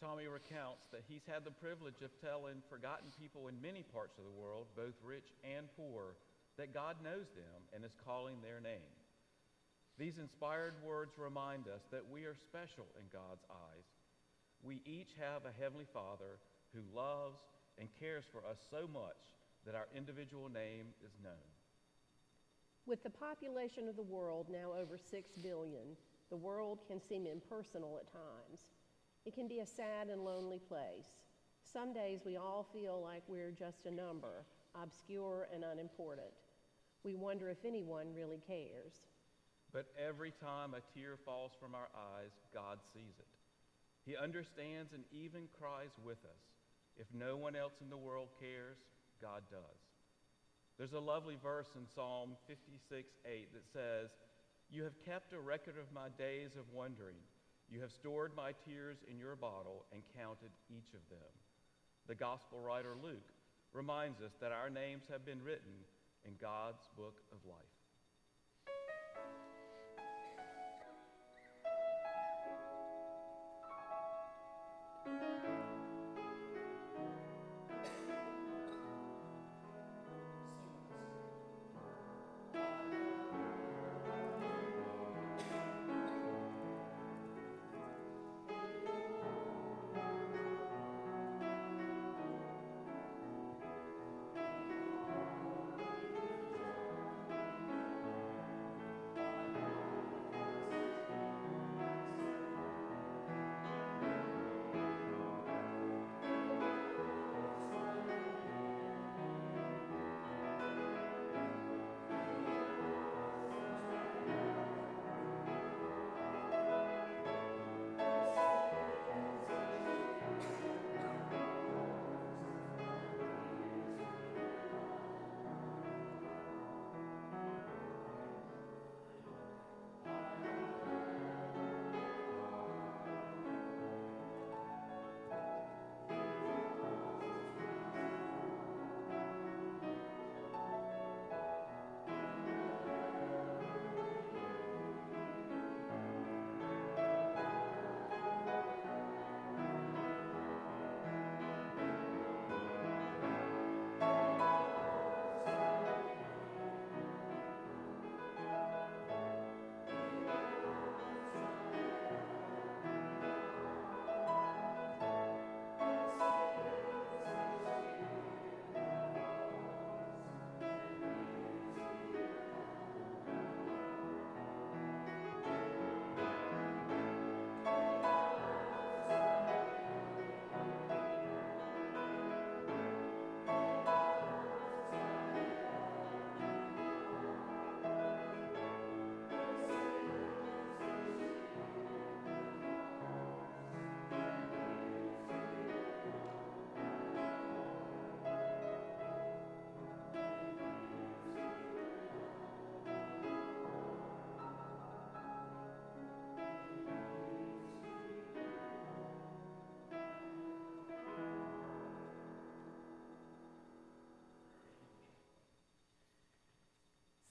Tommy 0.00 0.26
recounts 0.26 0.88
that 0.90 1.04
he's 1.06 1.24
had 1.28 1.44
the 1.44 1.54
privilege 1.54 2.02
of 2.02 2.10
telling 2.20 2.64
forgotten 2.68 3.12
people 3.20 3.48
in 3.48 3.60
many 3.60 3.84
parts 3.84 4.18
of 4.18 4.24
the 4.24 4.40
world, 4.40 4.66
both 4.74 4.96
rich 5.04 5.32
and 5.44 5.68
poor, 5.76 6.16
that 6.58 6.74
God 6.74 6.96
knows 7.02 7.30
them 7.34 7.68
and 7.74 7.84
is 7.84 7.96
calling 8.04 8.36
their 8.40 8.60
name. 8.60 8.94
These 9.98 10.18
inspired 10.18 10.74
words 10.84 11.12
remind 11.18 11.68
us 11.68 11.82
that 11.92 12.10
we 12.10 12.24
are 12.24 12.34
special 12.34 12.86
in 12.98 13.06
God's 13.12 13.44
eyes. 13.50 13.86
We 14.62 14.80
each 14.84 15.14
have 15.20 15.44
a 15.44 15.62
Heavenly 15.62 15.86
Father 15.92 16.40
who 16.74 16.82
loves 16.94 17.38
and 17.78 17.88
cares 18.00 18.24
for 18.30 18.40
us 18.48 18.58
so 18.70 18.88
much 18.92 19.22
that 19.66 19.74
our 19.74 19.88
individual 19.96 20.48
name 20.48 20.86
is 21.04 21.12
known. 21.22 21.48
With 22.86 23.02
the 23.02 23.10
population 23.10 23.88
of 23.88 23.96
the 23.96 24.02
world 24.02 24.48
now 24.50 24.72
over 24.78 24.98
6 24.98 25.30
billion, 25.42 25.96
the 26.28 26.36
world 26.36 26.80
can 26.86 27.00
seem 27.00 27.26
impersonal 27.26 27.98
at 27.98 28.12
times. 28.12 28.60
It 29.24 29.34
can 29.34 29.48
be 29.48 29.60
a 29.60 29.66
sad 29.66 30.08
and 30.08 30.22
lonely 30.22 30.58
place. 30.58 31.06
Some 31.72 31.92
days 31.94 32.20
we 32.26 32.36
all 32.36 32.66
feel 32.72 33.00
like 33.02 33.22
we're 33.26 33.52
just 33.52 33.86
a 33.86 33.90
number, 33.90 34.44
obscure 34.80 35.48
and 35.54 35.64
unimportant. 35.64 36.34
We 37.04 37.14
wonder 37.14 37.50
if 37.50 37.64
anyone 37.64 38.14
really 38.14 38.40
cares. 38.46 39.04
But 39.72 39.86
every 39.98 40.32
time 40.32 40.72
a 40.72 40.98
tear 40.98 41.18
falls 41.24 41.52
from 41.60 41.74
our 41.74 41.88
eyes, 41.94 42.30
God 42.54 42.78
sees 42.94 43.18
it. 43.18 43.28
He 44.06 44.16
understands 44.16 44.92
and 44.92 45.04
even 45.12 45.48
cries 45.58 45.92
with 46.02 46.18
us. 46.24 46.44
If 46.96 47.06
no 47.12 47.36
one 47.36 47.56
else 47.56 47.74
in 47.82 47.90
the 47.90 47.96
world 47.96 48.28
cares, 48.40 48.78
God 49.20 49.42
does. 49.50 49.80
There's 50.78 50.92
a 50.92 51.00
lovely 51.00 51.36
verse 51.42 51.68
in 51.76 51.86
Psalm 51.94 52.36
56 52.46 53.08
8 53.26 53.48
that 53.52 53.66
says, 53.72 54.10
You 54.70 54.82
have 54.84 55.04
kept 55.04 55.32
a 55.32 55.40
record 55.40 55.76
of 55.78 55.92
my 55.94 56.08
days 56.18 56.56
of 56.58 56.72
wondering. 56.72 57.18
You 57.70 57.80
have 57.80 57.92
stored 57.92 58.32
my 58.36 58.52
tears 58.66 58.98
in 59.10 59.18
your 59.18 59.36
bottle 59.36 59.86
and 59.92 60.02
counted 60.16 60.50
each 60.70 60.94
of 60.94 61.02
them. 61.10 61.32
The 62.06 62.14
gospel 62.14 62.60
writer 62.60 62.94
Luke 63.02 63.32
reminds 63.72 64.20
us 64.20 64.32
that 64.40 64.52
our 64.52 64.70
names 64.70 65.04
have 65.10 65.24
been 65.24 65.42
written 65.42 65.82
in 66.24 66.32
God's 66.40 66.88
book 66.96 67.20
of 67.32 67.38
life. 67.46 67.73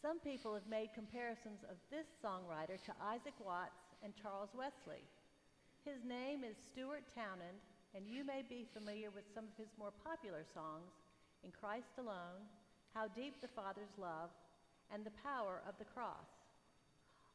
Some 0.04 0.20
people 0.20 0.52
have 0.52 0.68
made 0.68 0.92
comparisons 0.92 1.64
of 1.72 1.80
this 1.88 2.04
songwriter 2.20 2.76
to 2.76 2.92
Isaac 3.00 3.40
Watts 3.40 3.96
and 4.04 4.12
Charles 4.20 4.52
Wesley. 4.52 5.00
His 5.88 6.04
name 6.04 6.44
is 6.44 6.60
Stuart 6.60 7.08
Townend, 7.16 7.64
and 7.96 8.04
you 8.04 8.28
may 8.28 8.44
be 8.44 8.68
familiar 8.76 9.16
with 9.16 9.24
some 9.32 9.48
of 9.48 9.56
his 9.56 9.72
more 9.80 9.96
popular 10.04 10.44
songs 10.52 10.92
In 11.48 11.56
Christ 11.56 11.96
Alone, 11.96 12.44
How 12.92 13.08
Deep 13.16 13.40
the 13.40 13.56
Father's 13.56 13.96
Love, 13.96 14.28
and 14.92 15.08
The 15.08 15.16
Power 15.24 15.64
of 15.64 15.80
the 15.80 15.88
Cross. 15.88 16.52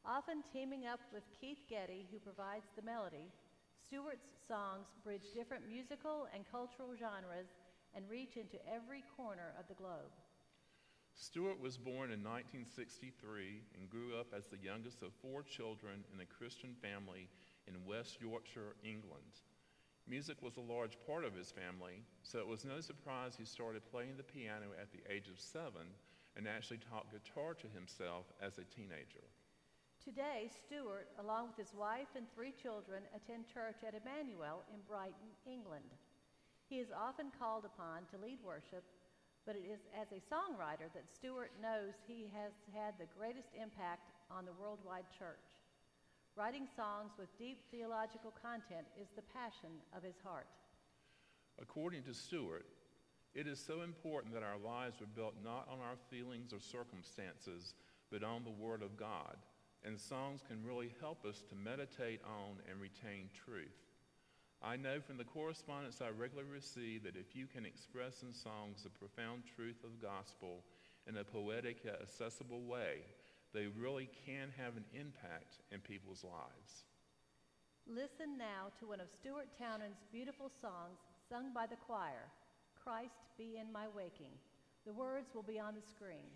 Often 0.05 0.45
teaming 0.53 0.85
up 0.85 1.01
with 1.09 1.25
Keith 1.41 1.65
Getty, 1.65 2.05
who 2.13 2.21
provides 2.21 2.69
the 2.77 2.85
melody, 2.85 3.33
Stuart's 3.81 4.29
songs 4.45 4.93
bridge 5.01 5.33
different 5.33 5.65
musical 5.65 6.29
and 6.37 6.45
cultural 6.53 6.93
genres 6.93 7.49
and 7.97 8.05
reach 8.05 8.37
into 8.37 8.61
every 8.69 9.01
corner 9.17 9.57
of 9.57 9.65
the 9.65 9.81
globe. 9.81 10.13
Stuart 11.19 11.59
was 11.59 11.75
born 11.75 12.15
in 12.15 12.23
1963 12.23 13.59
and 13.75 13.91
grew 13.91 14.15
up 14.15 14.31
as 14.31 14.47
the 14.47 14.63
youngest 14.63 15.03
of 15.03 15.11
four 15.19 15.43
children 15.43 16.07
in 16.15 16.23
a 16.23 16.31
Christian 16.39 16.71
family 16.79 17.27
in 17.67 17.75
West 17.83 18.21
Yorkshire, 18.21 18.79
England. 18.87 19.43
Music 20.07 20.39
was 20.41 20.55
a 20.55 20.71
large 20.73 20.95
part 21.05 21.25
of 21.25 21.35
his 21.35 21.51
family, 21.51 22.07
so 22.23 22.39
it 22.39 22.47
was 22.47 22.63
no 22.63 22.79
surprise 22.79 23.35
he 23.35 23.43
started 23.43 23.83
playing 23.91 24.15
the 24.15 24.23
piano 24.23 24.71
at 24.79 24.95
the 24.95 25.03
age 25.11 25.27
of 25.27 25.43
seven 25.43 25.91
and 26.37 26.47
actually 26.47 26.79
taught 26.79 27.11
guitar 27.11 27.53
to 27.53 27.67
himself 27.75 28.31
as 28.39 28.55
a 28.55 28.63
teenager. 28.63 29.27
Today, 29.99 30.47
Stuart, 30.47 31.11
along 31.19 31.51
with 31.51 31.59
his 31.59 31.75
wife 31.75 32.15
and 32.15 32.31
three 32.31 32.55
children, 32.55 33.03
attend 33.11 33.43
church 33.43 33.83
at 33.83 33.91
Emmanuel 33.91 34.63
in 34.71 34.79
Brighton, 34.87 35.35
England. 35.43 35.91
He 36.71 36.79
is 36.79 36.95
often 36.95 37.27
called 37.35 37.65
upon 37.67 38.07
to 38.07 38.23
lead 38.23 38.39
worship, 38.39 38.87
but 39.45 39.55
it 39.55 39.65
is 39.65 39.79
as 39.93 40.11
a 40.11 40.21
songwriter 40.27 40.91
that 40.93 41.09
Stuart 41.09 41.51
knows 41.61 41.93
he 42.07 42.29
has 42.33 42.53
had 42.73 42.93
the 42.97 43.09
greatest 43.17 43.49
impact 43.55 44.11
on 44.29 44.45
the 44.45 44.53
worldwide 44.53 45.07
church. 45.17 45.43
Writing 46.35 46.67
songs 46.75 47.11
with 47.17 47.27
deep 47.37 47.59
theological 47.71 48.33
content 48.41 48.85
is 48.99 49.09
the 49.15 49.25
passion 49.33 49.81
of 49.95 50.03
his 50.03 50.15
heart. 50.23 50.47
According 51.61 52.03
to 52.03 52.13
Stuart, 52.13 52.65
it 53.33 53.47
is 53.47 53.59
so 53.59 53.81
important 53.81 54.33
that 54.33 54.43
our 54.43 54.57
lives 54.57 55.01
are 55.01 55.15
built 55.15 55.35
not 55.43 55.67
on 55.69 55.79
our 55.79 55.97
feelings 56.09 56.53
or 56.53 56.59
circumstances, 56.59 57.73
but 58.11 58.23
on 58.23 58.43
the 58.43 58.49
Word 58.49 58.81
of 58.81 58.97
God. 58.97 59.37
And 59.83 59.99
songs 59.99 60.41
can 60.47 60.63
really 60.63 60.91
help 60.99 61.25
us 61.25 61.43
to 61.49 61.55
meditate 61.55 62.21
on 62.25 62.57
and 62.69 62.81
retain 62.81 63.29
truth. 63.45 63.88
I 64.61 64.75
know 64.75 64.99
from 64.99 65.17
the 65.17 65.23
correspondence 65.23 66.01
I 66.01 66.09
regularly 66.09 66.49
receive 66.51 67.03
that 67.03 67.15
if 67.15 67.35
you 67.35 67.47
can 67.47 67.65
express 67.65 68.23
in 68.23 68.33
songs 68.33 68.83
the 68.83 68.89
profound 68.89 69.43
truth 69.55 69.83
of 69.83 69.91
the 69.91 70.05
gospel 70.05 70.63
in 71.07 71.15
a 71.17 71.23
poetic 71.23 71.85
yet 71.85 71.99
accessible 72.01 72.61
way, 72.63 73.07
they 73.53 73.67
really 73.67 74.09
can 74.25 74.51
have 74.57 74.75
an 74.75 74.85
impact 74.93 75.63
in 75.71 75.79
people's 75.79 76.23
lives. 76.23 76.83
Listen 77.87 78.37
now 78.37 78.69
to 78.79 78.87
one 78.87 78.99
of 78.99 79.07
Stuart 79.09 79.47
Townend's 79.57 80.03
beautiful 80.11 80.51
songs 80.61 80.99
sung 81.29 81.53
by 81.55 81.65
the 81.65 81.79
choir, 81.87 82.27
Christ 82.83 83.25
Be 83.37 83.57
in 83.57 83.71
My 83.71 83.87
Waking. 83.95 84.35
The 84.85 84.93
words 84.93 85.33
will 85.33 85.43
be 85.43 85.59
on 85.59 85.73
the 85.73 85.81
screen. 85.81 86.29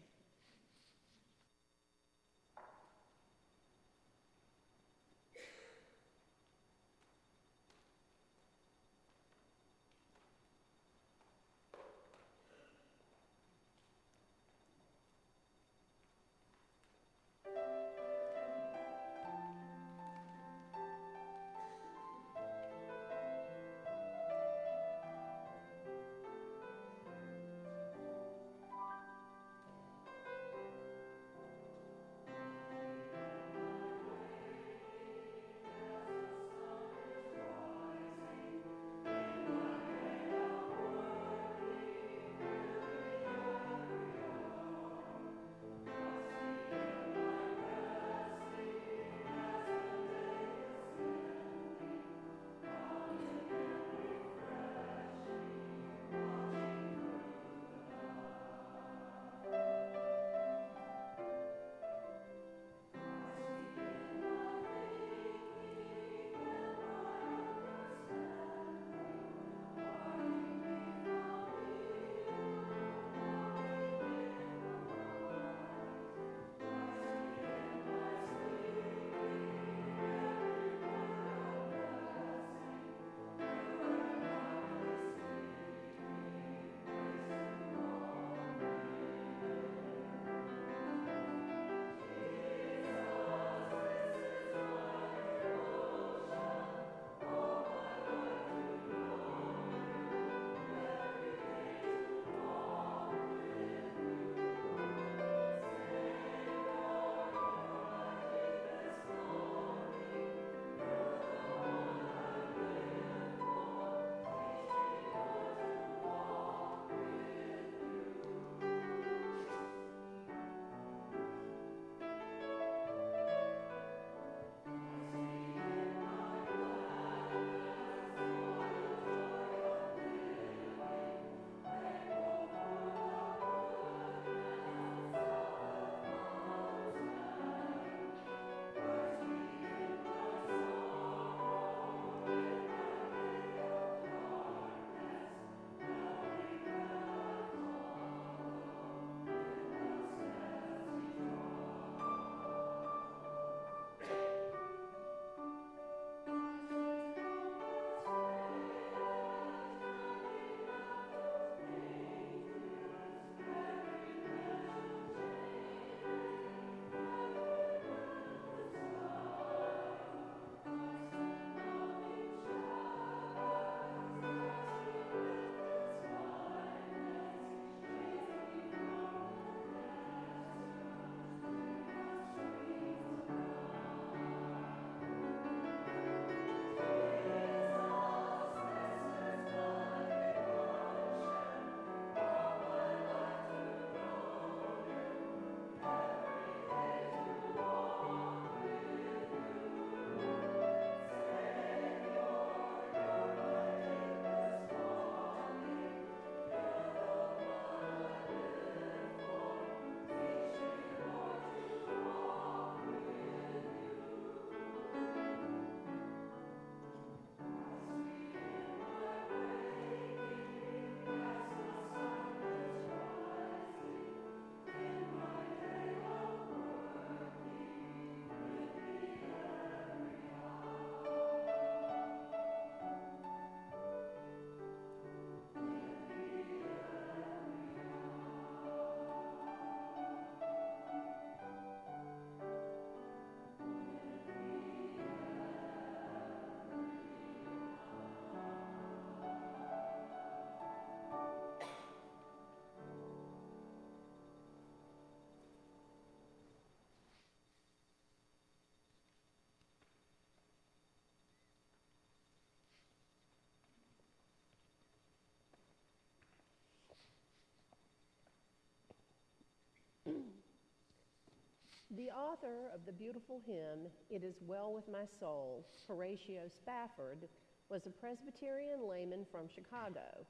The 271.96 272.10
author 272.10 272.74
of 272.74 272.88
the 272.88 272.92
beautiful 272.92 273.40
hymn, 273.46 273.86
It 274.10 274.24
Is 274.24 274.42
Well 274.42 274.74
With 274.74 274.90
My 274.90 275.06
Soul, 275.20 275.64
Horatio 275.88 276.50
Spafford, 276.50 277.30
was 277.70 277.86
a 277.86 277.94
Presbyterian 278.02 278.90
layman 278.90 279.28
from 279.30 279.46
Chicago. 279.46 280.26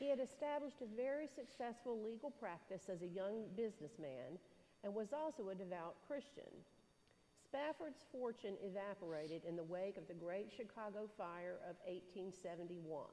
He 0.00 0.08
had 0.08 0.20
established 0.20 0.80
a 0.80 0.96
very 0.96 1.28
successful 1.28 2.00
legal 2.00 2.30
practice 2.30 2.88
as 2.88 3.02
a 3.02 3.12
young 3.12 3.44
businessman 3.54 4.40
and 4.84 4.94
was 4.94 5.12
also 5.12 5.50
a 5.50 5.54
devout 5.54 5.96
Christian. 6.08 6.48
Spafford's 7.44 8.00
fortune 8.10 8.56
evaporated 8.64 9.44
in 9.44 9.54
the 9.54 9.68
wake 9.68 9.98
of 9.98 10.08
the 10.08 10.16
Great 10.16 10.48
Chicago 10.48 11.12
Fire 11.18 11.60
of 11.68 11.76
1871. 11.84 13.04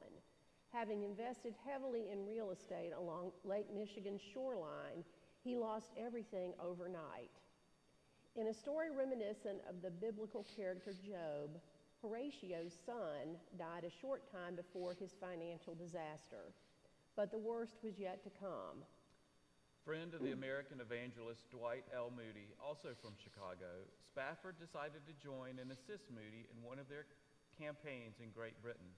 Having 0.72 1.04
invested 1.04 1.54
heavily 1.68 2.08
in 2.10 2.26
real 2.26 2.52
estate 2.52 2.94
along 2.96 3.34
Lake 3.44 3.68
Michigan's 3.76 4.24
shoreline, 4.34 5.04
he 5.44 5.58
lost 5.58 5.92
everything 6.00 6.54
overnight. 6.64 7.43
In 8.34 8.50
a 8.50 8.54
story 8.54 8.90
reminiscent 8.90 9.62
of 9.70 9.86
the 9.86 9.94
biblical 9.94 10.42
character 10.58 10.98
Job, 11.06 11.54
Horatio's 12.02 12.74
son 12.82 13.38
died 13.62 13.86
a 13.86 13.94
short 14.02 14.26
time 14.34 14.58
before 14.58 14.98
his 14.98 15.14
financial 15.22 15.78
disaster, 15.78 16.50
but 17.14 17.30
the 17.30 17.38
worst 17.38 17.78
was 17.86 17.94
yet 18.02 18.26
to 18.26 18.34
come. 18.42 18.82
Friend 19.86 20.10
of 20.18 20.26
the 20.26 20.34
American 20.34 20.82
evangelist 20.82 21.46
Dwight 21.54 21.86
L. 21.94 22.10
Moody, 22.10 22.50
also 22.58 22.98
from 23.06 23.14
Chicago, 23.22 23.86
Spafford 24.02 24.58
decided 24.58 25.06
to 25.06 25.22
join 25.22 25.62
and 25.62 25.70
assist 25.70 26.10
Moody 26.10 26.50
in 26.50 26.58
one 26.66 26.82
of 26.82 26.90
their 26.90 27.06
campaigns 27.54 28.18
in 28.18 28.34
Great 28.34 28.58
Britain. 28.66 28.90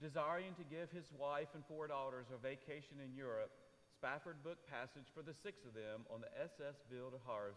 Desiring 0.00 0.56
to 0.56 0.64
give 0.64 0.88
his 0.88 1.12
wife 1.12 1.52
and 1.52 1.60
four 1.68 1.92
daughters 1.92 2.32
a 2.32 2.40
vacation 2.40 3.04
in 3.04 3.12
Europe, 3.12 3.52
Spafford 3.92 4.40
booked 4.40 4.64
passage 4.64 5.12
for 5.12 5.20
the 5.20 5.36
six 5.44 5.60
of 5.68 5.76
them 5.76 6.08
on 6.08 6.24
the 6.24 6.32
SS 6.40 6.80
Ville 6.88 7.12
de 7.12 7.20
Havre 7.28 7.52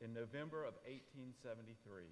in 0.00 0.16
November 0.16 0.64
of 0.64 0.74
1873. 0.88 2.08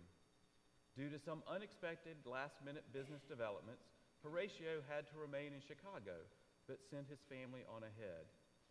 Due 0.96 1.08
to 1.08 1.18
some 1.18 1.42
unexpected 1.48 2.16
last 2.28 2.60
minute 2.64 2.84
business 2.92 3.24
developments, 3.24 3.88
Horatio 4.22 4.84
had 4.88 5.08
to 5.08 5.16
remain 5.16 5.56
in 5.56 5.62
Chicago, 5.64 6.20
but 6.66 6.84
sent 6.84 7.08
his 7.08 7.24
family 7.32 7.64
on 7.64 7.82
ahead. 7.82 8.28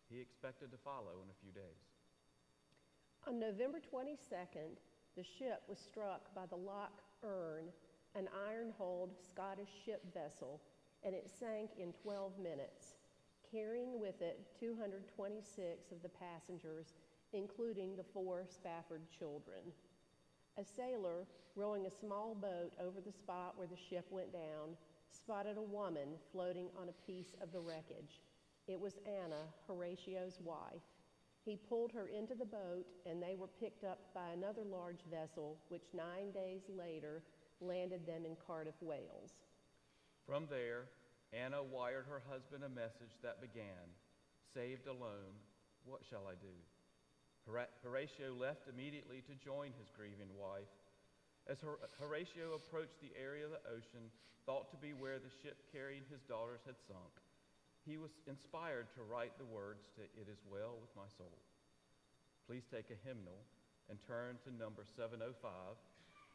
He 0.10 0.21
expected 0.21 0.71
to 0.71 0.77
follow 0.86 1.23
in 1.23 1.30
a 1.32 1.39
few 1.41 1.51
days. 1.51 1.82
On 3.25 3.39
November 3.39 3.80
22nd, 3.80 4.77
the 5.15 5.23
ship 5.23 5.63
was 5.67 5.80
struck 5.80 6.34
by 6.36 6.45
the 6.45 6.56
Loch 6.56 7.01
Earn, 7.23 7.73
an 8.15 8.30
iron 8.47 8.71
hulled 8.77 9.15
Scottish 9.17 9.71
ship 9.84 10.03
vessel, 10.13 10.62
and 11.03 11.15
it 11.15 11.30
sank 11.39 11.71
in 11.80 11.91
12 12.03 12.38
minutes, 12.38 12.95
carrying 13.51 13.99
with 13.99 14.21
it 14.21 14.45
226 14.60 15.91
of 15.91 16.01
the 16.03 16.10
passengers, 16.10 16.93
including 17.33 17.95
the 17.95 18.05
four 18.13 18.45
Spafford 18.49 19.01
children. 19.17 19.61
A 20.57 20.63
sailor 20.63 21.27
rowing 21.55 21.85
a 21.85 21.91
small 21.91 22.35
boat 22.35 22.73
over 22.79 23.01
the 23.01 23.11
spot 23.11 23.53
where 23.57 23.67
the 23.67 23.77
ship 23.89 24.05
went 24.09 24.33
down 24.33 24.77
spotted 25.11 25.57
a 25.57 25.61
woman 25.61 26.09
floating 26.31 26.67
on 26.79 26.89
a 26.89 27.05
piece 27.05 27.35
of 27.41 27.51
the 27.51 27.59
wreckage. 27.59 28.21
It 28.67 28.79
was 28.79 28.99
Anna, 29.05 29.47
Horatio's 29.67 30.39
wife. 30.43 30.83
He 31.45 31.55
pulled 31.55 31.93
her 31.93 32.07
into 32.07 32.35
the 32.35 32.45
boat, 32.45 32.85
and 33.05 33.23
they 33.23 33.35
were 33.35 33.47
picked 33.47 33.85
up 33.85 33.99
by 34.13 34.31
another 34.31 34.63
large 34.63 34.99
vessel, 35.09 35.57
which 35.69 35.93
nine 35.93 36.31
days 36.33 36.61
later 36.67 37.23
landed 37.61 38.05
them 38.05 38.25
in 38.25 38.35
Cardiff, 38.45 38.75
Wales. 38.81 39.31
From 40.25 40.45
there, 40.49 40.89
Anna 41.31 41.63
wired 41.63 42.05
her 42.09 42.21
husband 42.29 42.63
a 42.63 42.69
message 42.69 43.15
that 43.23 43.41
began 43.41 43.95
Saved 44.53 44.87
alone, 44.87 45.35
what 45.85 46.01
shall 46.09 46.25
I 46.27 46.33
do? 46.33 46.55
Horatio 47.47 48.36
left 48.36 48.67
immediately 48.67 49.23
to 49.23 49.33
join 49.39 49.71
his 49.79 49.88
grieving 49.95 50.36
wife. 50.36 50.67
As 51.47 51.63
Horatio 51.95 52.60
approached 52.60 52.99
the 52.99 53.15
area 53.15 53.47
of 53.47 53.55
the 53.55 53.63
ocean 53.71 54.12
thought 54.45 54.69
to 54.71 54.77
be 54.77 54.91
where 54.91 55.19
the 55.19 55.31
ship 55.41 55.55
carrying 55.71 56.03
his 56.12 56.19
daughters 56.27 56.60
had 56.67 56.75
sunk, 56.88 57.23
he 57.88 57.95
was 57.95 58.12
inspired 58.27 58.91
to 58.95 59.07
write 59.07 59.38
the 59.39 59.47
words 59.47 59.88
to 59.95 60.03
It 60.19 60.27
Is 60.27 60.43
Well 60.51 60.75
With 60.81 60.91
My 60.95 61.07
Soul. 61.17 61.39
Please 62.47 62.67
take 62.67 62.91
a 62.91 62.99
hymnal 63.07 63.39
and 63.89 63.97
turn 64.03 64.36
to 64.43 64.51
number 64.51 64.83
705 64.83 65.31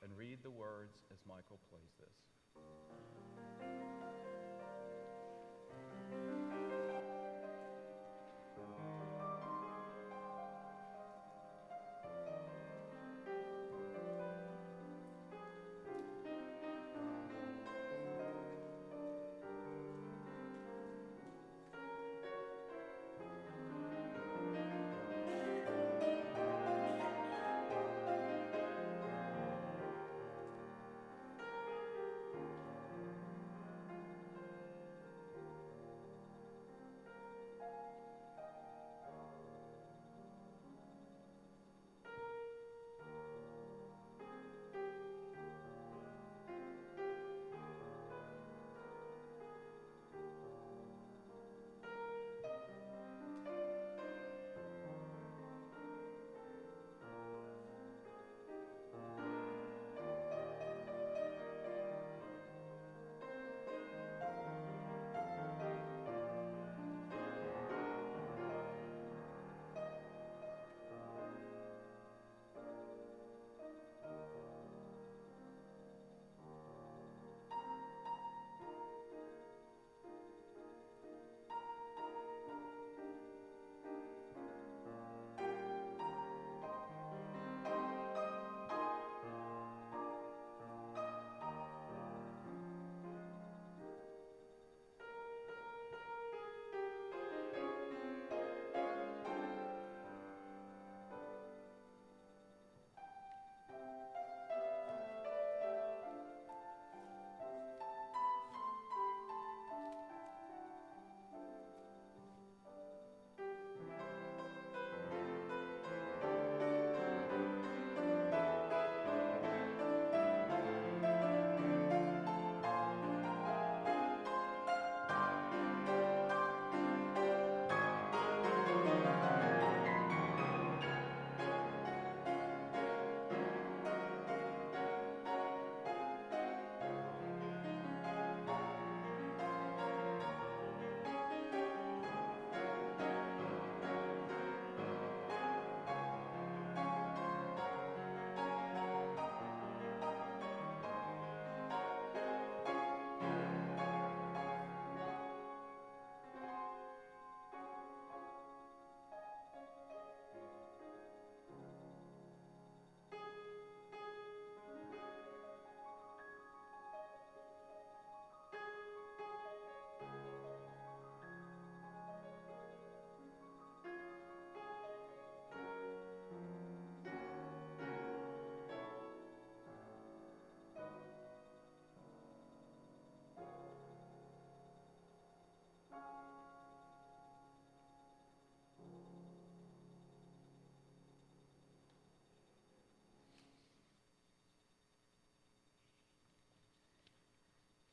and 0.03 0.17
read 0.17 0.39
the 0.43 0.51
words 0.51 1.05
as 1.13 1.21
Michael 1.29 1.61
plays 1.69 1.93
this. 2.01 2.17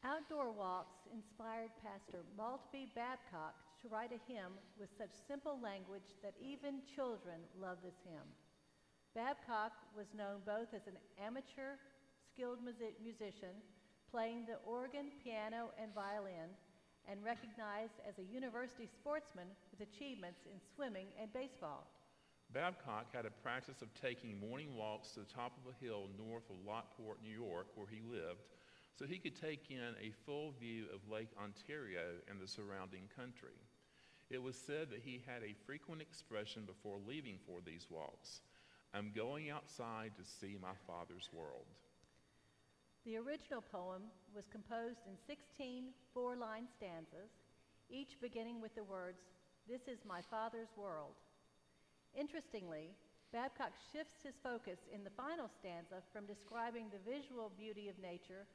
Outdoor 0.09 0.49
Walks 0.49 1.05
inspired 1.13 1.69
Pastor 1.85 2.25
Maltbie 2.33 2.89
Babcock 2.97 3.53
to 3.77 3.87
write 3.93 4.09
a 4.09 4.17
hymn 4.25 4.57
with 4.73 4.89
such 4.97 5.13
simple 5.13 5.61
language 5.61 6.17
that 6.25 6.33
even 6.41 6.81
children 6.81 7.37
love 7.61 7.77
this 7.85 8.01
hymn. 8.01 8.25
Babcock 9.13 9.69
was 9.93 10.09
known 10.17 10.41
both 10.49 10.73
as 10.73 10.89
an 10.89 10.97
amateur 11.21 11.77
skilled 12.25 12.57
music- 12.65 12.97
musician, 12.97 13.53
playing 14.09 14.49
the 14.49 14.57
organ, 14.65 15.13
piano, 15.21 15.69
and 15.77 15.93
violin, 15.93 16.57
and 17.05 17.21
recognized 17.21 18.01
as 18.01 18.17
a 18.17 18.33
university 18.33 18.89
sportsman 18.89 19.53
with 19.69 19.85
achievements 19.85 20.41
in 20.49 20.57
swimming 20.73 21.13
and 21.21 21.31
baseball. 21.33 21.85
Babcock 22.49 23.13
had 23.13 23.29
a 23.29 23.41
practice 23.45 23.83
of 23.83 23.93
taking 23.93 24.39
morning 24.39 24.73
walks 24.73 25.11
to 25.13 25.19
the 25.19 25.29
top 25.29 25.53
of 25.61 25.69
a 25.69 25.85
hill 25.85 26.09
north 26.17 26.49
of 26.49 26.57
Lockport, 26.65 27.21
New 27.21 27.29
York, 27.29 27.67
where 27.75 27.85
he 27.85 28.01
lived, 28.01 28.41
so 28.97 29.05
he 29.05 29.17
could 29.17 29.39
take 29.39 29.69
in 29.69 29.95
a 30.01 30.11
full 30.25 30.53
view 30.59 30.85
of 30.93 31.11
Lake 31.11 31.29
Ontario 31.41 32.19
and 32.29 32.39
the 32.39 32.47
surrounding 32.47 33.07
country. 33.15 33.57
It 34.29 34.41
was 34.41 34.55
said 34.55 34.91
that 34.91 35.01
he 35.03 35.23
had 35.25 35.43
a 35.43 35.55
frequent 35.65 36.01
expression 36.01 36.65
before 36.65 36.99
leaving 37.07 37.39
for 37.45 37.59
these 37.65 37.87
walks 37.89 38.41
I'm 38.93 39.11
going 39.15 39.51
outside 39.51 40.13
to 40.17 40.25
see 40.25 40.57
my 40.59 40.73
Father's 40.87 41.29
world. 41.31 41.69
The 43.05 43.17
original 43.17 43.61
poem 43.61 44.01
was 44.35 44.49
composed 44.51 45.05
in 45.05 45.13
16 45.27 45.93
four 46.13 46.35
line 46.35 46.65
stanzas, 46.75 47.29
each 47.89 48.17
beginning 48.19 48.61
with 48.61 48.73
the 48.73 48.83
words, 48.83 49.21
This 49.69 49.87
is 49.87 49.99
my 50.09 50.21
Father's 50.29 50.73
world. 50.75 51.13
Interestingly, 52.17 52.89
Babcock 53.31 53.73
shifts 53.93 54.25
his 54.25 54.33
focus 54.41 54.79
in 54.89 55.03
the 55.03 55.13
final 55.13 55.47
stanza 55.47 56.01
from 56.11 56.25
describing 56.25 56.89
the 56.89 57.05
visual 57.05 57.51
beauty 57.53 57.87
of 57.87 58.01
nature 58.01 58.49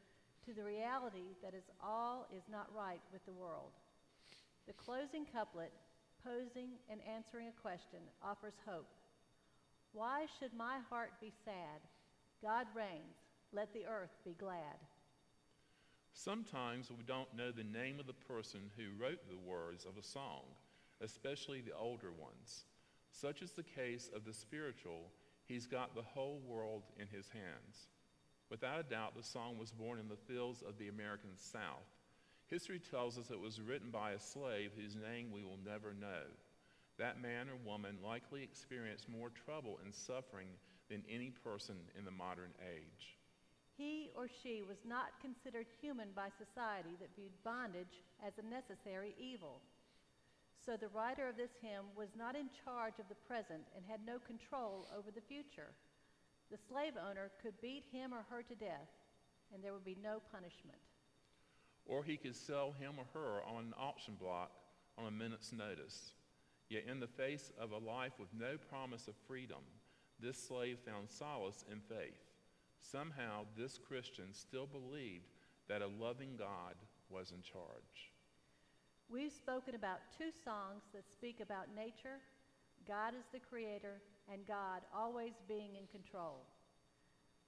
to 0.47 0.53
the 0.53 0.65
reality 0.65 1.37
that 1.43 1.55
is 1.55 1.65
all 1.83 2.27
is 2.35 2.43
not 2.51 2.69
right 2.77 3.01
with 3.13 3.25
the 3.25 3.33
world. 3.33 3.73
The 4.67 4.75
closing 4.75 5.25
couplet, 5.25 5.73
posing 6.23 6.71
and 6.91 7.01
answering 7.09 7.49
a 7.49 7.61
question, 7.61 8.01
offers 8.23 8.55
hope. 8.67 8.89
Why 9.93 10.27
should 10.39 10.53
my 10.57 10.79
heart 10.91 11.13
be 11.21 11.33
sad? 11.45 11.81
God 12.43 12.67
reigns. 12.75 13.17
Let 13.53 13.73
the 13.73 13.87
earth 13.87 14.11
be 14.25 14.35
glad. 14.39 14.77
Sometimes 16.13 16.91
we 16.91 17.05
don't 17.05 17.35
know 17.37 17.51
the 17.51 17.65
name 17.65 17.99
of 17.99 18.07
the 18.07 18.13
person 18.13 18.71
who 18.77 19.03
wrote 19.03 19.29
the 19.29 19.49
words 19.49 19.85
of 19.85 19.97
a 19.97 20.03
song, 20.03 20.43
especially 21.01 21.61
the 21.61 21.77
older 21.77 22.13
ones. 22.13 22.65
Such 23.11 23.43
is 23.43 23.53
the 23.53 23.63
case 23.63 24.11
of 24.15 24.25
the 24.25 24.33
spiritual. 24.33 25.11
He's 25.47 25.67
got 25.67 25.95
the 25.95 26.03
whole 26.03 26.41
world 26.47 26.83
in 26.99 27.07
his 27.07 27.29
hands. 27.29 27.89
Without 28.55 28.79
a 28.79 28.87
doubt, 28.87 29.17
the 29.19 29.27
song 29.27 29.59
was 29.59 29.75
born 29.75 29.99
in 29.99 30.07
the 30.07 30.25
fields 30.31 30.63
of 30.63 30.79
the 30.79 30.87
American 30.87 31.35
South. 31.35 31.91
History 32.47 32.79
tells 32.79 33.19
us 33.19 33.33
it 33.35 33.41
was 33.41 33.61
written 33.61 33.91
by 33.91 34.13
a 34.13 34.21
slave 34.21 34.71
whose 34.79 34.95
name 34.95 35.35
we 35.35 35.43
will 35.43 35.59
never 35.67 35.91
know. 35.91 36.23
That 36.97 37.21
man 37.21 37.51
or 37.51 37.59
woman 37.67 37.99
likely 37.99 38.45
experienced 38.45 39.11
more 39.11 39.35
trouble 39.35 39.81
and 39.83 39.93
suffering 39.93 40.47
than 40.89 41.03
any 41.11 41.35
person 41.43 41.75
in 41.99 42.05
the 42.05 42.15
modern 42.15 42.55
age. 42.63 43.19
He 43.75 44.15
or 44.15 44.31
she 44.31 44.63
was 44.63 44.79
not 44.87 45.19
considered 45.19 45.67
human 45.83 46.15
by 46.15 46.31
society 46.39 46.95
that 47.03 47.11
viewed 47.19 47.35
bondage 47.43 48.07
as 48.23 48.39
a 48.39 48.47
necessary 48.47 49.19
evil. 49.19 49.59
So 50.65 50.79
the 50.79 50.95
writer 50.95 51.27
of 51.27 51.37
this 51.37 51.59
hymn 51.61 51.91
was 51.99 52.15
not 52.15 52.39
in 52.39 52.47
charge 52.63 53.03
of 53.03 53.11
the 53.11 53.19
present 53.27 53.67
and 53.75 53.83
had 53.83 54.07
no 54.07 54.23
control 54.23 54.87
over 54.95 55.11
the 55.11 55.27
future. 55.27 55.75
The 56.55 56.73
slave 56.73 56.93
owner 57.11 57.33
could 57.43 57.61
beat 57.61 57.83
him 57.91 58.15
or 58.15 58.25
her 58.31 58.45
to 58.45 58.55
death, 58.55 58.87
and 59.53 59.61
there 59.61 59.73
would 59.73 59.85
be 59.85 59.99
no 60.01 60.23
punishment. 60.31 60.79
Or 61.85 62.05
he 62.05 62.17
could 62.17 62.37
sell 62.37 62.71
him 62.71 62.93
or 62.97 63.07
her 63.13 63.43
on 63.43 63.65
an 63.65 63.75
auction 63.77 64.15
block 64.15 64.53
on 64.97 65.09
a 65.09 65.11
minute's 65.11 65.53
notice. 65.53 66.13
Yet, 66.69 66.85
in 66.89 67.01
the 67.01 67.09
face 67.09 67.51
of 67.59 67.73
a 67.73 67.79
life 67.79 68.13
with 68.21 68.29
no 68.39 68.57
promise 68.71 69.09
of 69.09 69.17
freedom, 69.27 69.59
this 70.21 70.41
slave 70.41 70.79
found 70.87 71.11
solace 71.11 71.65
in 71.69 71.81
faith. 71.81 72.23
Somehow, 72.81 73.47
this 73.59 73.77
Christian 73.77 74.33
still 74.33 74.69
believed 74.69 75.27
that 75.69 75.83
a 75.83 75.89
loving 75.89 76.37
God 76.39 76.77
was 77.11 77.33
in 77.33 77.43
charge. 77.43 78.13
We've 79.09 79.33
spoken 79.33 79.75
about 79.75 79.99
two 80.17 80.31
songs 80.45 80.85
that 80.93 81.11
speak 81.11 81.41
about 81.41 81.75
nature, 81.75 82.21
God 82.87 83.15
is 83.15 83.25
the 83.33 83.41
creator, 83.41 84.01
and 84.33 84.47
God 84.47 84.83
always 84.95 85.33
being 85.49 85.77
in 85.77 85.87
control. 85.89 86.47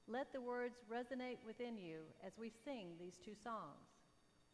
Let 0.09 0.33
the 0.33 0.41
words 0.41 0.77
resonate 0.91 1.39
within 1.45 1.79
you 1.79 2.07
as 2.25 2.33
we 2.39 2.53
sing 2.65 2.95
these 2.99 3.19
two 3.25 3.35
songs. 3.35 3.91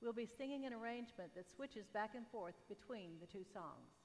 We'll 0.01 0.13
be 0.13 0.29
singing 0.39 0.67
an 0.67 0.73
arrangement 0.73 1.35
that 1.37 1.51
switches 1.55 1.87
back 1.93 2.15
and 2.17 2.27
forth 2.33 2.55
between 2.69 3.21
the 3.21 3.27
two 3.27 3.45
songs. 3.53 4.02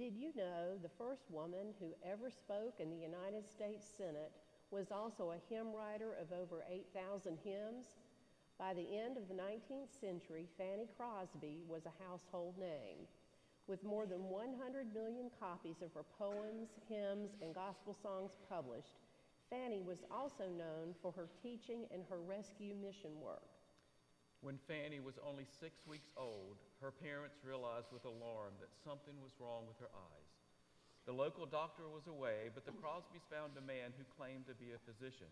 Did 0.00 0.16
you 0.16 0.32
know 0.34 0.80
the 0.80 0.96
first 0.96 1.28
woman 1.28 1.76
who 1.78 1.92
ever 2.00 2.30
spoke 2.30 2.80
in 2.80 2.88
the 2.88 2.96
United 2.96 3.44
States 3.46 3.84
Senate 3.84 4.32
was 4.70 4.90
also 4.90 5.32
a 5.36 5.52
hymn 5.52 5.76
writer 5.76 6.16
of 6.16 6.32
over 6.32 6.64
8,000 6.72 7.36
hymns? 7.44 8.00
By 8.58 8.72
the 8.72 8.96
end 8.96 9.18
of 9.18 9.28
the 9.28 9.34
19th 9.34 9.92
century, 9.92 10.48
Fanny 10.56 10.88
Crosby 10.96 11.60
was 11.68 11.84
a 11.84 12.02
household 12.08 12.56
name. 12.56 13.04
With 13.66 13.84
more 13.84 14.06
than 14.06 14.24
100 14.24 14.94
million 14.94 15.28
copies 15.38 15.82
of 15.82 15.92
her 15.92 16.06
poems, 16.16 16.70
hymns, 16.88 17.36
and 17.42 17.54
gospel 17.54 17.92
songs 17.92 18.32
published, 18.48 18.96
Fanny 19.50 19.82
was 19.82 20.02
also 20.10 20.48
known 20.48 20.94
for 21.02 21.12
her 21.12 21.28
teaching 21.42 21.84
and 21.92 22.04
her 22.08 22.20
rescue 22.24 22.72
mission 22.74 23.20
work. 23.20 23.59
When 24.40 24.56
Fanny 24.64 25.04
was 25.04 25.20
only 25.20 25.44
six 25.44 25.84
weeks 25.84 26.08
old, 26.16 26.56
her 26.80 26.90
parents 26.90 27.44
realized 27.44 27.92
with 27.92 28.08
alarm 28.08 28.56
that 28.64 28.72
something 28.72 29.20
was 29.20 29.36
wrong 29.36 29.68
with 29.68 29.76
her 29.84 29.92
eyes. 29.92 30.32
The 31.04 31.12
local 31.12 31.44
doctor 31.44 31.88
was 31.92 32.08
away, 32.08 32.48
but 32.54 32.64
the 32.64 32.76
Crosbys 32.80 33.24
found 33.28 33.52
a 33.56 33.64
man 33.64 33.92
who 33.96 34.16
claimed 34.16 34.48
to 34.48 34.56
be 34.56 34.72
a 34.72 34.84
physician. 34.88 35.28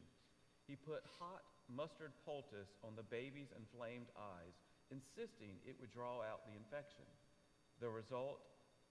He 0.69 0.77
put 0.77 1.09
hot 1.17 1.41
mustard 1.73 2.13
poultice 2.25 2.77
on 2.85 2.97
the 2.97 3.09
baby's 3.09 3.53
inflamed 3.57 4.13
eyes, 4.13 4.57
insisting 4.93 5.57
it 5.65 5.77
would 5.81 5.93
draw 5.93 6.21
out 6.21 6.45
the 6.45 6.57
infection. 6.57 7.09
The 7.81 7.89
result? 7.89 8.45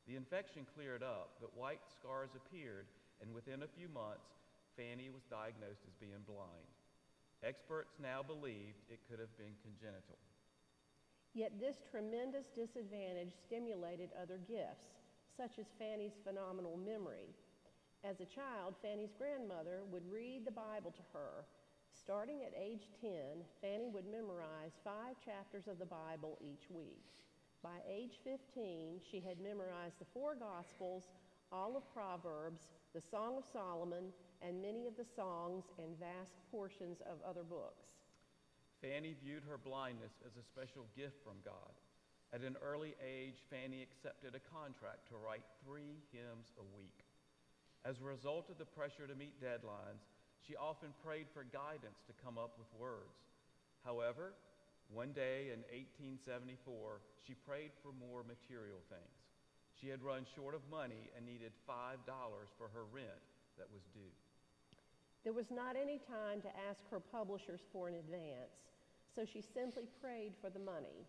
The 0.09 0.15
infection 0.15 0.65
cleared 0.73 1.03
up, 1.03 1.37
but 1.41 1.57
white 1.57 1.85
scars 1.93 2.33
appeared, 2.33 2.89
and 3.21 3.33
within 3.33 3.61
a 3.61 3.73
few 3.77 3.89
months, 3.89 4.33
Fanny 4.77 5.09
was 5.09 5.25
diagnosed 5.29 5.85
as 5.85 5.93
being 6.01 6.25
blind. 6.25 6.76
Experts 7.43 7.99
now 8.01 8.23
believed 8.23 8.81
it 8.89 8.99
could 9.09 9.19
have 9.19 9.35
been 9.37 9.53
congenital. 9.61 10.17
Yet 11.33 11.59
this 11.59 11.77
tremendous 11.91 12.47
disadvantage 12.49 13.33
stimulated 13.45 14.09
other 14.19 14.39
gifts, 14.47 14.97
such 15.37 15.59
as 15.59 15.67
Fanny's 15.77 16.17
phenomenal 16.25 16.77
memory. 16.77 17.29
As 18.03 18.21
a 18.21 18.25
child, 18.25 18.73
Fanny's 18.81 19.13
grandmother 19.17 19.81
would 19.91 20.11
read 20.11 20.45
the 20.45 20.51
Bible 20.51 20.91
to 20.91 21.05
her. 21.13 21.45
Starting 21.93 22.41
at 22.41 22.57
age 22.57 22.89
10, 23.01 23.45
Fanny 23.61 23.89
would 23.89 24.09
memorize 24.09 24.81
five 24.83 25.15
chapters 25.23 25.67
of 25.67 25.77
the 25.77 25.85
Bible 25.85 26.37
each 26.41 26.69
week. 26.69 27.05
By 27.61 27.81
age 27.89 28.17
15, 28.23 29.01
she 29.11 29.19
had 29.19 29.39
memorized 29.39 29.99
the 29.99 30.09
four 30.13 30.35
Gospels, 30.35 31.09
all 31.51 31.77
of 31.77 31.93
Proverbs, 31.93 32.69
the 32.93 33.01
Song 33.01 33.37
of 33.37 33.45
Solomon, 33.51 34.13
and 34.41 34.61
many 34.61 34.87
of 34.87 34.95
the 34.95 35.07
songs 35.15 35.65
and 35.77 35.97
vast 35.99 36.37
portions 36.51 37.01
of 37.01 37.17
other 37.27 37.43
books. 37.43 37.87
Fanny 38.81 39.15
viewed 39.23 39.43
her 39.49 39.57
blindness 39.57 40.13
as 40.25 40.37
a 40.37 40.45
special 40.45 40.85
gift 40.95 41.17
from 41.23 41.41
God. 41.43 41.73
At 42.33 42.45
an 42.45 42.57
early 42.61 42.93
age, 43.01 43.41
Fanny 43.49 43.81
accepted 43.81 44.35
a 44.35 44.49
contract 44.51 45.07
to 45.09 45.17
write 45.17 45.47
three 45.63 46.03
hymns 46.11 46.53
a 46.59 46.65
week. 46.75 47.07
As 47.85 48.01
a 48.01 48.05
result 48.05 48.49
of 48.51 48.59
the 48.59 48.67
pressure 48.67 49.07
to 49.07 49.15
meet 49.15 49.41
deadlines, 49.41 50.03
she 50.45 50.55
often 50.55 50.93
prayed 51.03 51.27
for 51.33 51.47
guidance 51.47 52.03
to 52.05 52.23
come 52.23 52.37
up 52.37 52.59
with 52.59 52.67
words. 52.77 53.15
However, 53.83 54.35
one 54.91 55.11
day 55.11 55.55
in 55.55 55.63
1874, 55.71 57.01
she 57.25 57.33
prayed 57.33 57.71
for 57.81 57.91
more 57.95 58.23
material 58.27 58.83
things. 58.87 59.17
She 59.79 59.87
had 59.87 60.03
run 60.03 60.25
short 60.35 60.55
of 60.55 60.61
money 60.69 61.11
and 61.15 61.25
needed 61.25 61.51
$5 61.67 62.03
for 62.57 62.67
her 62.73 62.85
rent 62.91 63.23
that 63.57 63.71
was 63.71 63.83
due. 63.93 64.13
There 65.27 65.33
was 65.33 65.51
not 65.51 65.75
any 65.75 65.99
time 65.99 66.39
to 66.39 66.57
ask 66.71 66.87
her 66.89 67.01
publishers 67.01 67.59
for 67.73 67.89
an 67.89 67.95
advance, 67.95 68.63
so 69.13 69.25
she 69.25 69.41
simply 69.41 69.83
prayed 69.99 70.31
for 70.39 70.49
the 70.49 70.63
money. 70.63 71.03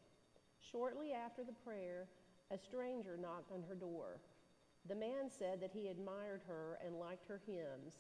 Shortly 0.59 1.13
after 1.13 1.45
the 1.45 1.55
prayer, 1.65 2.09
a 2.51 2.59
stranger 2.59 3.17
knocked 3.17 3.53
on 3.53 3.63
her 3.69 3.77
door. 3.77 4.19
The 4.89 4.97
man 4.97 5.31
said 5.31 5.61
that 5.61 5.71
he 5.71 5.87
admired 5.87 6.41
her 6.49 6.81
and 6.85 6.99
liked 6.99 7.29
her 7.29 7.41
hymns. 7.47 7.95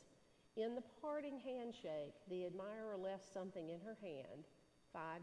In 0.56 0.74
the 0.74 0.82
parting 1.00 1.38
handshake, 1.38 2.18
the 2.28 2.46
admirer 2.46 2.98
left 2.98 3.32
something 3.32 3.70
in 3.70 3.78
her 3.78 3.96
hand 4.02 4.42
$5. 4.90 5.22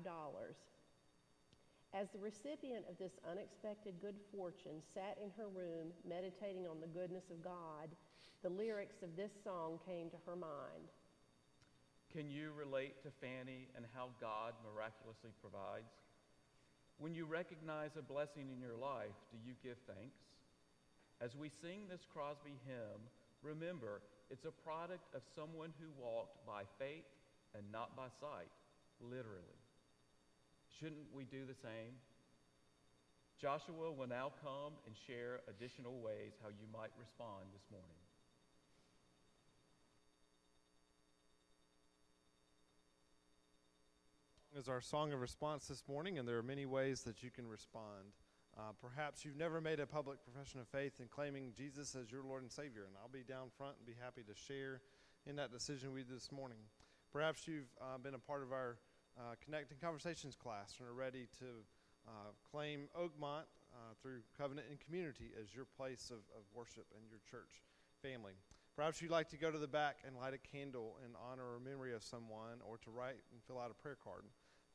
As 1.93 2.07
the 2.07 2.23
recipient 2.23 2.85
of 2.89 2.97
this 2.97 3.19
unexpected 3.29 3.95
good 3.99 4.15
fortune 4.31 4.79
sat 4.93 5.17
in 5.21 5.29
her 5.35 5.49
room 5.49 5.91
meditating 6.07 6.65
on 6.65 6.79
the 6.79 6.87
goodness 6.87 7.29
of 7.29 7.43
God, 7.43 7.91
the 8.45 8.53
lyrics 8.53 9.01
of 9.01 9.09
this 9.17 9.33
song 9.41 9.81
came 9.89 10.05
to 10.13 10.21
her 10.29 10.37
mind. 10.37 10.85
Can 12.13 12.29
you 12.29 12.53
relate 12.53 13.01
to 13.01 13.09
Fanny 13.17 13.65
and 13.73 13.89
how 13.89 14.13
God 14.21 14.53
miraculously 14.61 15.33
provides? 15.41 15.89
When 17.01 17.17
you 17.17 17.25
recognize 17.25 17.97
a 17.97 18.05
blessing 18.05 18.53
in 18.53 18.61
your 18.61 18.77
life, 18.77 19.17
do 19.33 19.41
you 19.41 19.57
give 19.65 19.81
thanks? 19.89 20.21
As 21.17 21.33
we 21.33 21.49
sing 21.49 21.89
this 21.89 22.05
Crosby 22.05 22.53
hymn, 22.69 23.01
remember 23.41 24.05
it's 24.29 24.45
a 24.45 24.53
product 24.61 25.09
of 25.17 25.25
someone 25.33 25.73
who 25.81 25.89
walked 25.97 26.45
by 26.45 26.69
faith 26.77 27.09
and 27.57 27.65
not 27.73 27.97
by 27.97 28.13
sight, 28.21 28.53
literally. 29.01 29.57
Shouldn't 30.77 31.09
we 31.17 31.25
do 31.25 31.49
the 31.49 31.57
same? 31.57 31.97
Joshua 33.41 33.89
will 33.89 34.05
now 34.05 34.37
come 34.37 34.77
and 34.85 34.93
share 35.09 35.41
additional 35.49 35.97
ways 35.97 36.37
how 36.45 36.53
you 36.53 36.69
might 36.69 36.93
respond 37.01 37.49
this 37.49 37.65
morning. 37.73 38.04
Is 44.55 44.69
our 44.69 44.79
song 44.79 45.11
of 45.11 45.19
response 45.19 45.67
this 45.67 45.83
morning, 45.85 46.17
and 46.17 46.25
there 46.25 46.37
are 46.37 46.43
many 46.43 46.65
ways 46.65 47.01
that 47.01 47.21
you 47.21 47.29
can 47.29 47.45
respond. 47.45 48.15
Uh, 48.57 48.71
perhaps 48.81 49.25
you've 49.25 49.35
never 49.35 49.59
made 49.59 49.81
a 49.81 49.85
public 49.85 50.17
profession 50.23 50.61
of 50.61 50.67
faith 50.69 51.01
in 51.01 51.07
claiming 51.07 51.51
Jesus 51.57 51.93
as 51.93 52.09
your 52.09 52.23
Lord 52.23 52.41
and 52.41 52.51
Savior, 52.51 52.87
and 52.87 52.95
I'll 52.95 53.11
be 53.11 53.27
down 53.27 53.51
front 53.57 53.75
and 53.75 53.85
be 53.85 53.99
happy 53.99 54.23
to 54.23 54.33
share 54.47 54.79
in 55.27 55.35
that 55.35 55.51
decision 55.51 55.91
with 55.91 56.07
you 56.07 56.15
this 56.15 56.31
morning. 56.31 56.59
Perhaps 57.11 57.49
you've 57.49 57.67
uh, 57.81 57.97
been 57.97 58.13
a 58.13 58.19
part 58.19 58.43
of 58.43 58.53
our 58.53 58.77
uh, 59.19 59.35
Connecting 59.43 59.77
Conversations 59.81 60.37
class 60.37 60.73
and 60.79 60.87
are 60.87 60.93
ready 60.93 61.27
to 61.39 61.51
uh, 62.07 62.31
claim 62.49 62.87
Oakmont 62.95 63.51
uh, 63.75 63.91
through 64.01 64.23
Covenant 64.37 64.67
and 64.69 64.79
Community 64.79 65.35
as 65.35 65.53
your 65.53 65.65
place 65.75 66.11
of, 66.11 66.23
of 66.31 66.47
worship 66.55 66.85
and 66.95 67.03
your 67.09 67.19
church 67.29 67.59
family. 68.01 68.39
Perhaps 68.77 69.01
you'd 69.01 69.11
like 69.11 69.27
to 69.29 69.37
go 69.37 69.51
to 69.51 69.59
the 69.59 69.67
back 69.67 69.99
and 70.07 70.15
light 70.15 70.33
a 70.33 70.39
candle 70.55 70.95
in 71.03 71.11
honor 71.19 71.43
or 71.43 71.59
memory 71.59 71.93
of 71.93 72.03
someone 72.03 72.63
or 72.63 72.77
to 72.77 72.89
write 72.89 73.19
and 73.31 73.43
fill 73.47 73.59
out 73.59 73.71
a 73.71 73.81
prayer 73.81 73.97
card. 74.01 74.23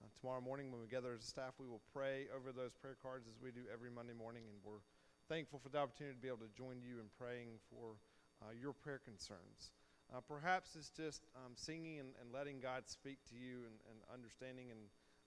Uh, 0.01 0.09
tomorrow 0.19 0.41
morning, 0.41 0.73
when 0.73 0.81
we 0.81 0.89
gather 0.89 1.13
as 1.13 1.21
a 1.21 1.29
staff, 1.29 1.53
we 1.61 1.69
will 1.69 1.85
pray 1.93 2.25
over 2.33 2.57
those 2.57 2.73
prayer 2.73 2.97
cards 3.05 3.29
as 3.29 3.37
we 3.37 3.53
do 3.53 3.69
every 3.69 3.91
Monday 3.93 4.17
morning, 4.17 4.49
and 4.49 4.57
we're 4.65 4.81
thankful 5.29 5.61
for 5.61 5.69
the 5.69 5.77
opportunity 5.77 6.17
to 6.17 6.23
be 6.23 6.29
able 6.29 6.41
to 6.41 6.53
join 6.57 6.81
you 6.81 7.05
in 7.05 7.13
praying 7.21 7.61
for 7.69 8.01
uh, 8.41 8.57
your 8.57 8.73
prayer 8.73 8.99
concerns. 9.05 9.77
Uh, 10.09 10.25
perhaps 10.25 10.75
it's 10.75 10.89
just 10.89 11.29
um, 11.37 11.53
singing 11.55 12.01
and, 12.01 12.09
and, 12.21 12.33
letting 12.33 12.59
God 12.59 12.89
speak 12.89 13.19
to 13.29 13.37
you 13.37 13.69
and, 13.69 13.77
and 13.93 14.01
understanding 14.09 14.73
and 14.73 14.81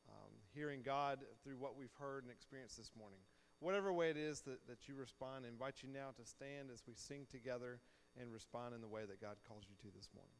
um, 0.10 0.34
hearing 0.54 0.82
God 0.84 1.20
through 1.44 1.56
what 1.56 1.78
we've 1.78 1.94
heard 1.98 2.24
and 2.24 2.32
experienced 2.34 2.76
this 2.76 2.92
morning. 2.98 3.20
Whatever 3.62 3.94
way 3.94 4.10
it 4.10 4.18
is 4.18 4.42
that, 4.42 4.60
that 4.68 4.90
you 4.90 4.96
respond, 4.96 5.46
I 5.46 5.50
invite 5.50 5.84
you 5.84 5.90
now 5.94 6.12
to 6.18 6.26
stand 6.26 6.68
as 6.74 6.82
we 6.86 6.96
sing 6.96 7.28
together 7.32 7.80
and 8.20 8.34
respond 8.34 8.76
in 8.76 8.82
the 8.82 8.90
way 8.90 9.06
that 9.08 9.22
God 9.22 9.38
calls 9.48 9.64
you 9.70 9.76
to 9.88 9.96
this 9.96 10.10
morning. 10.14 10.36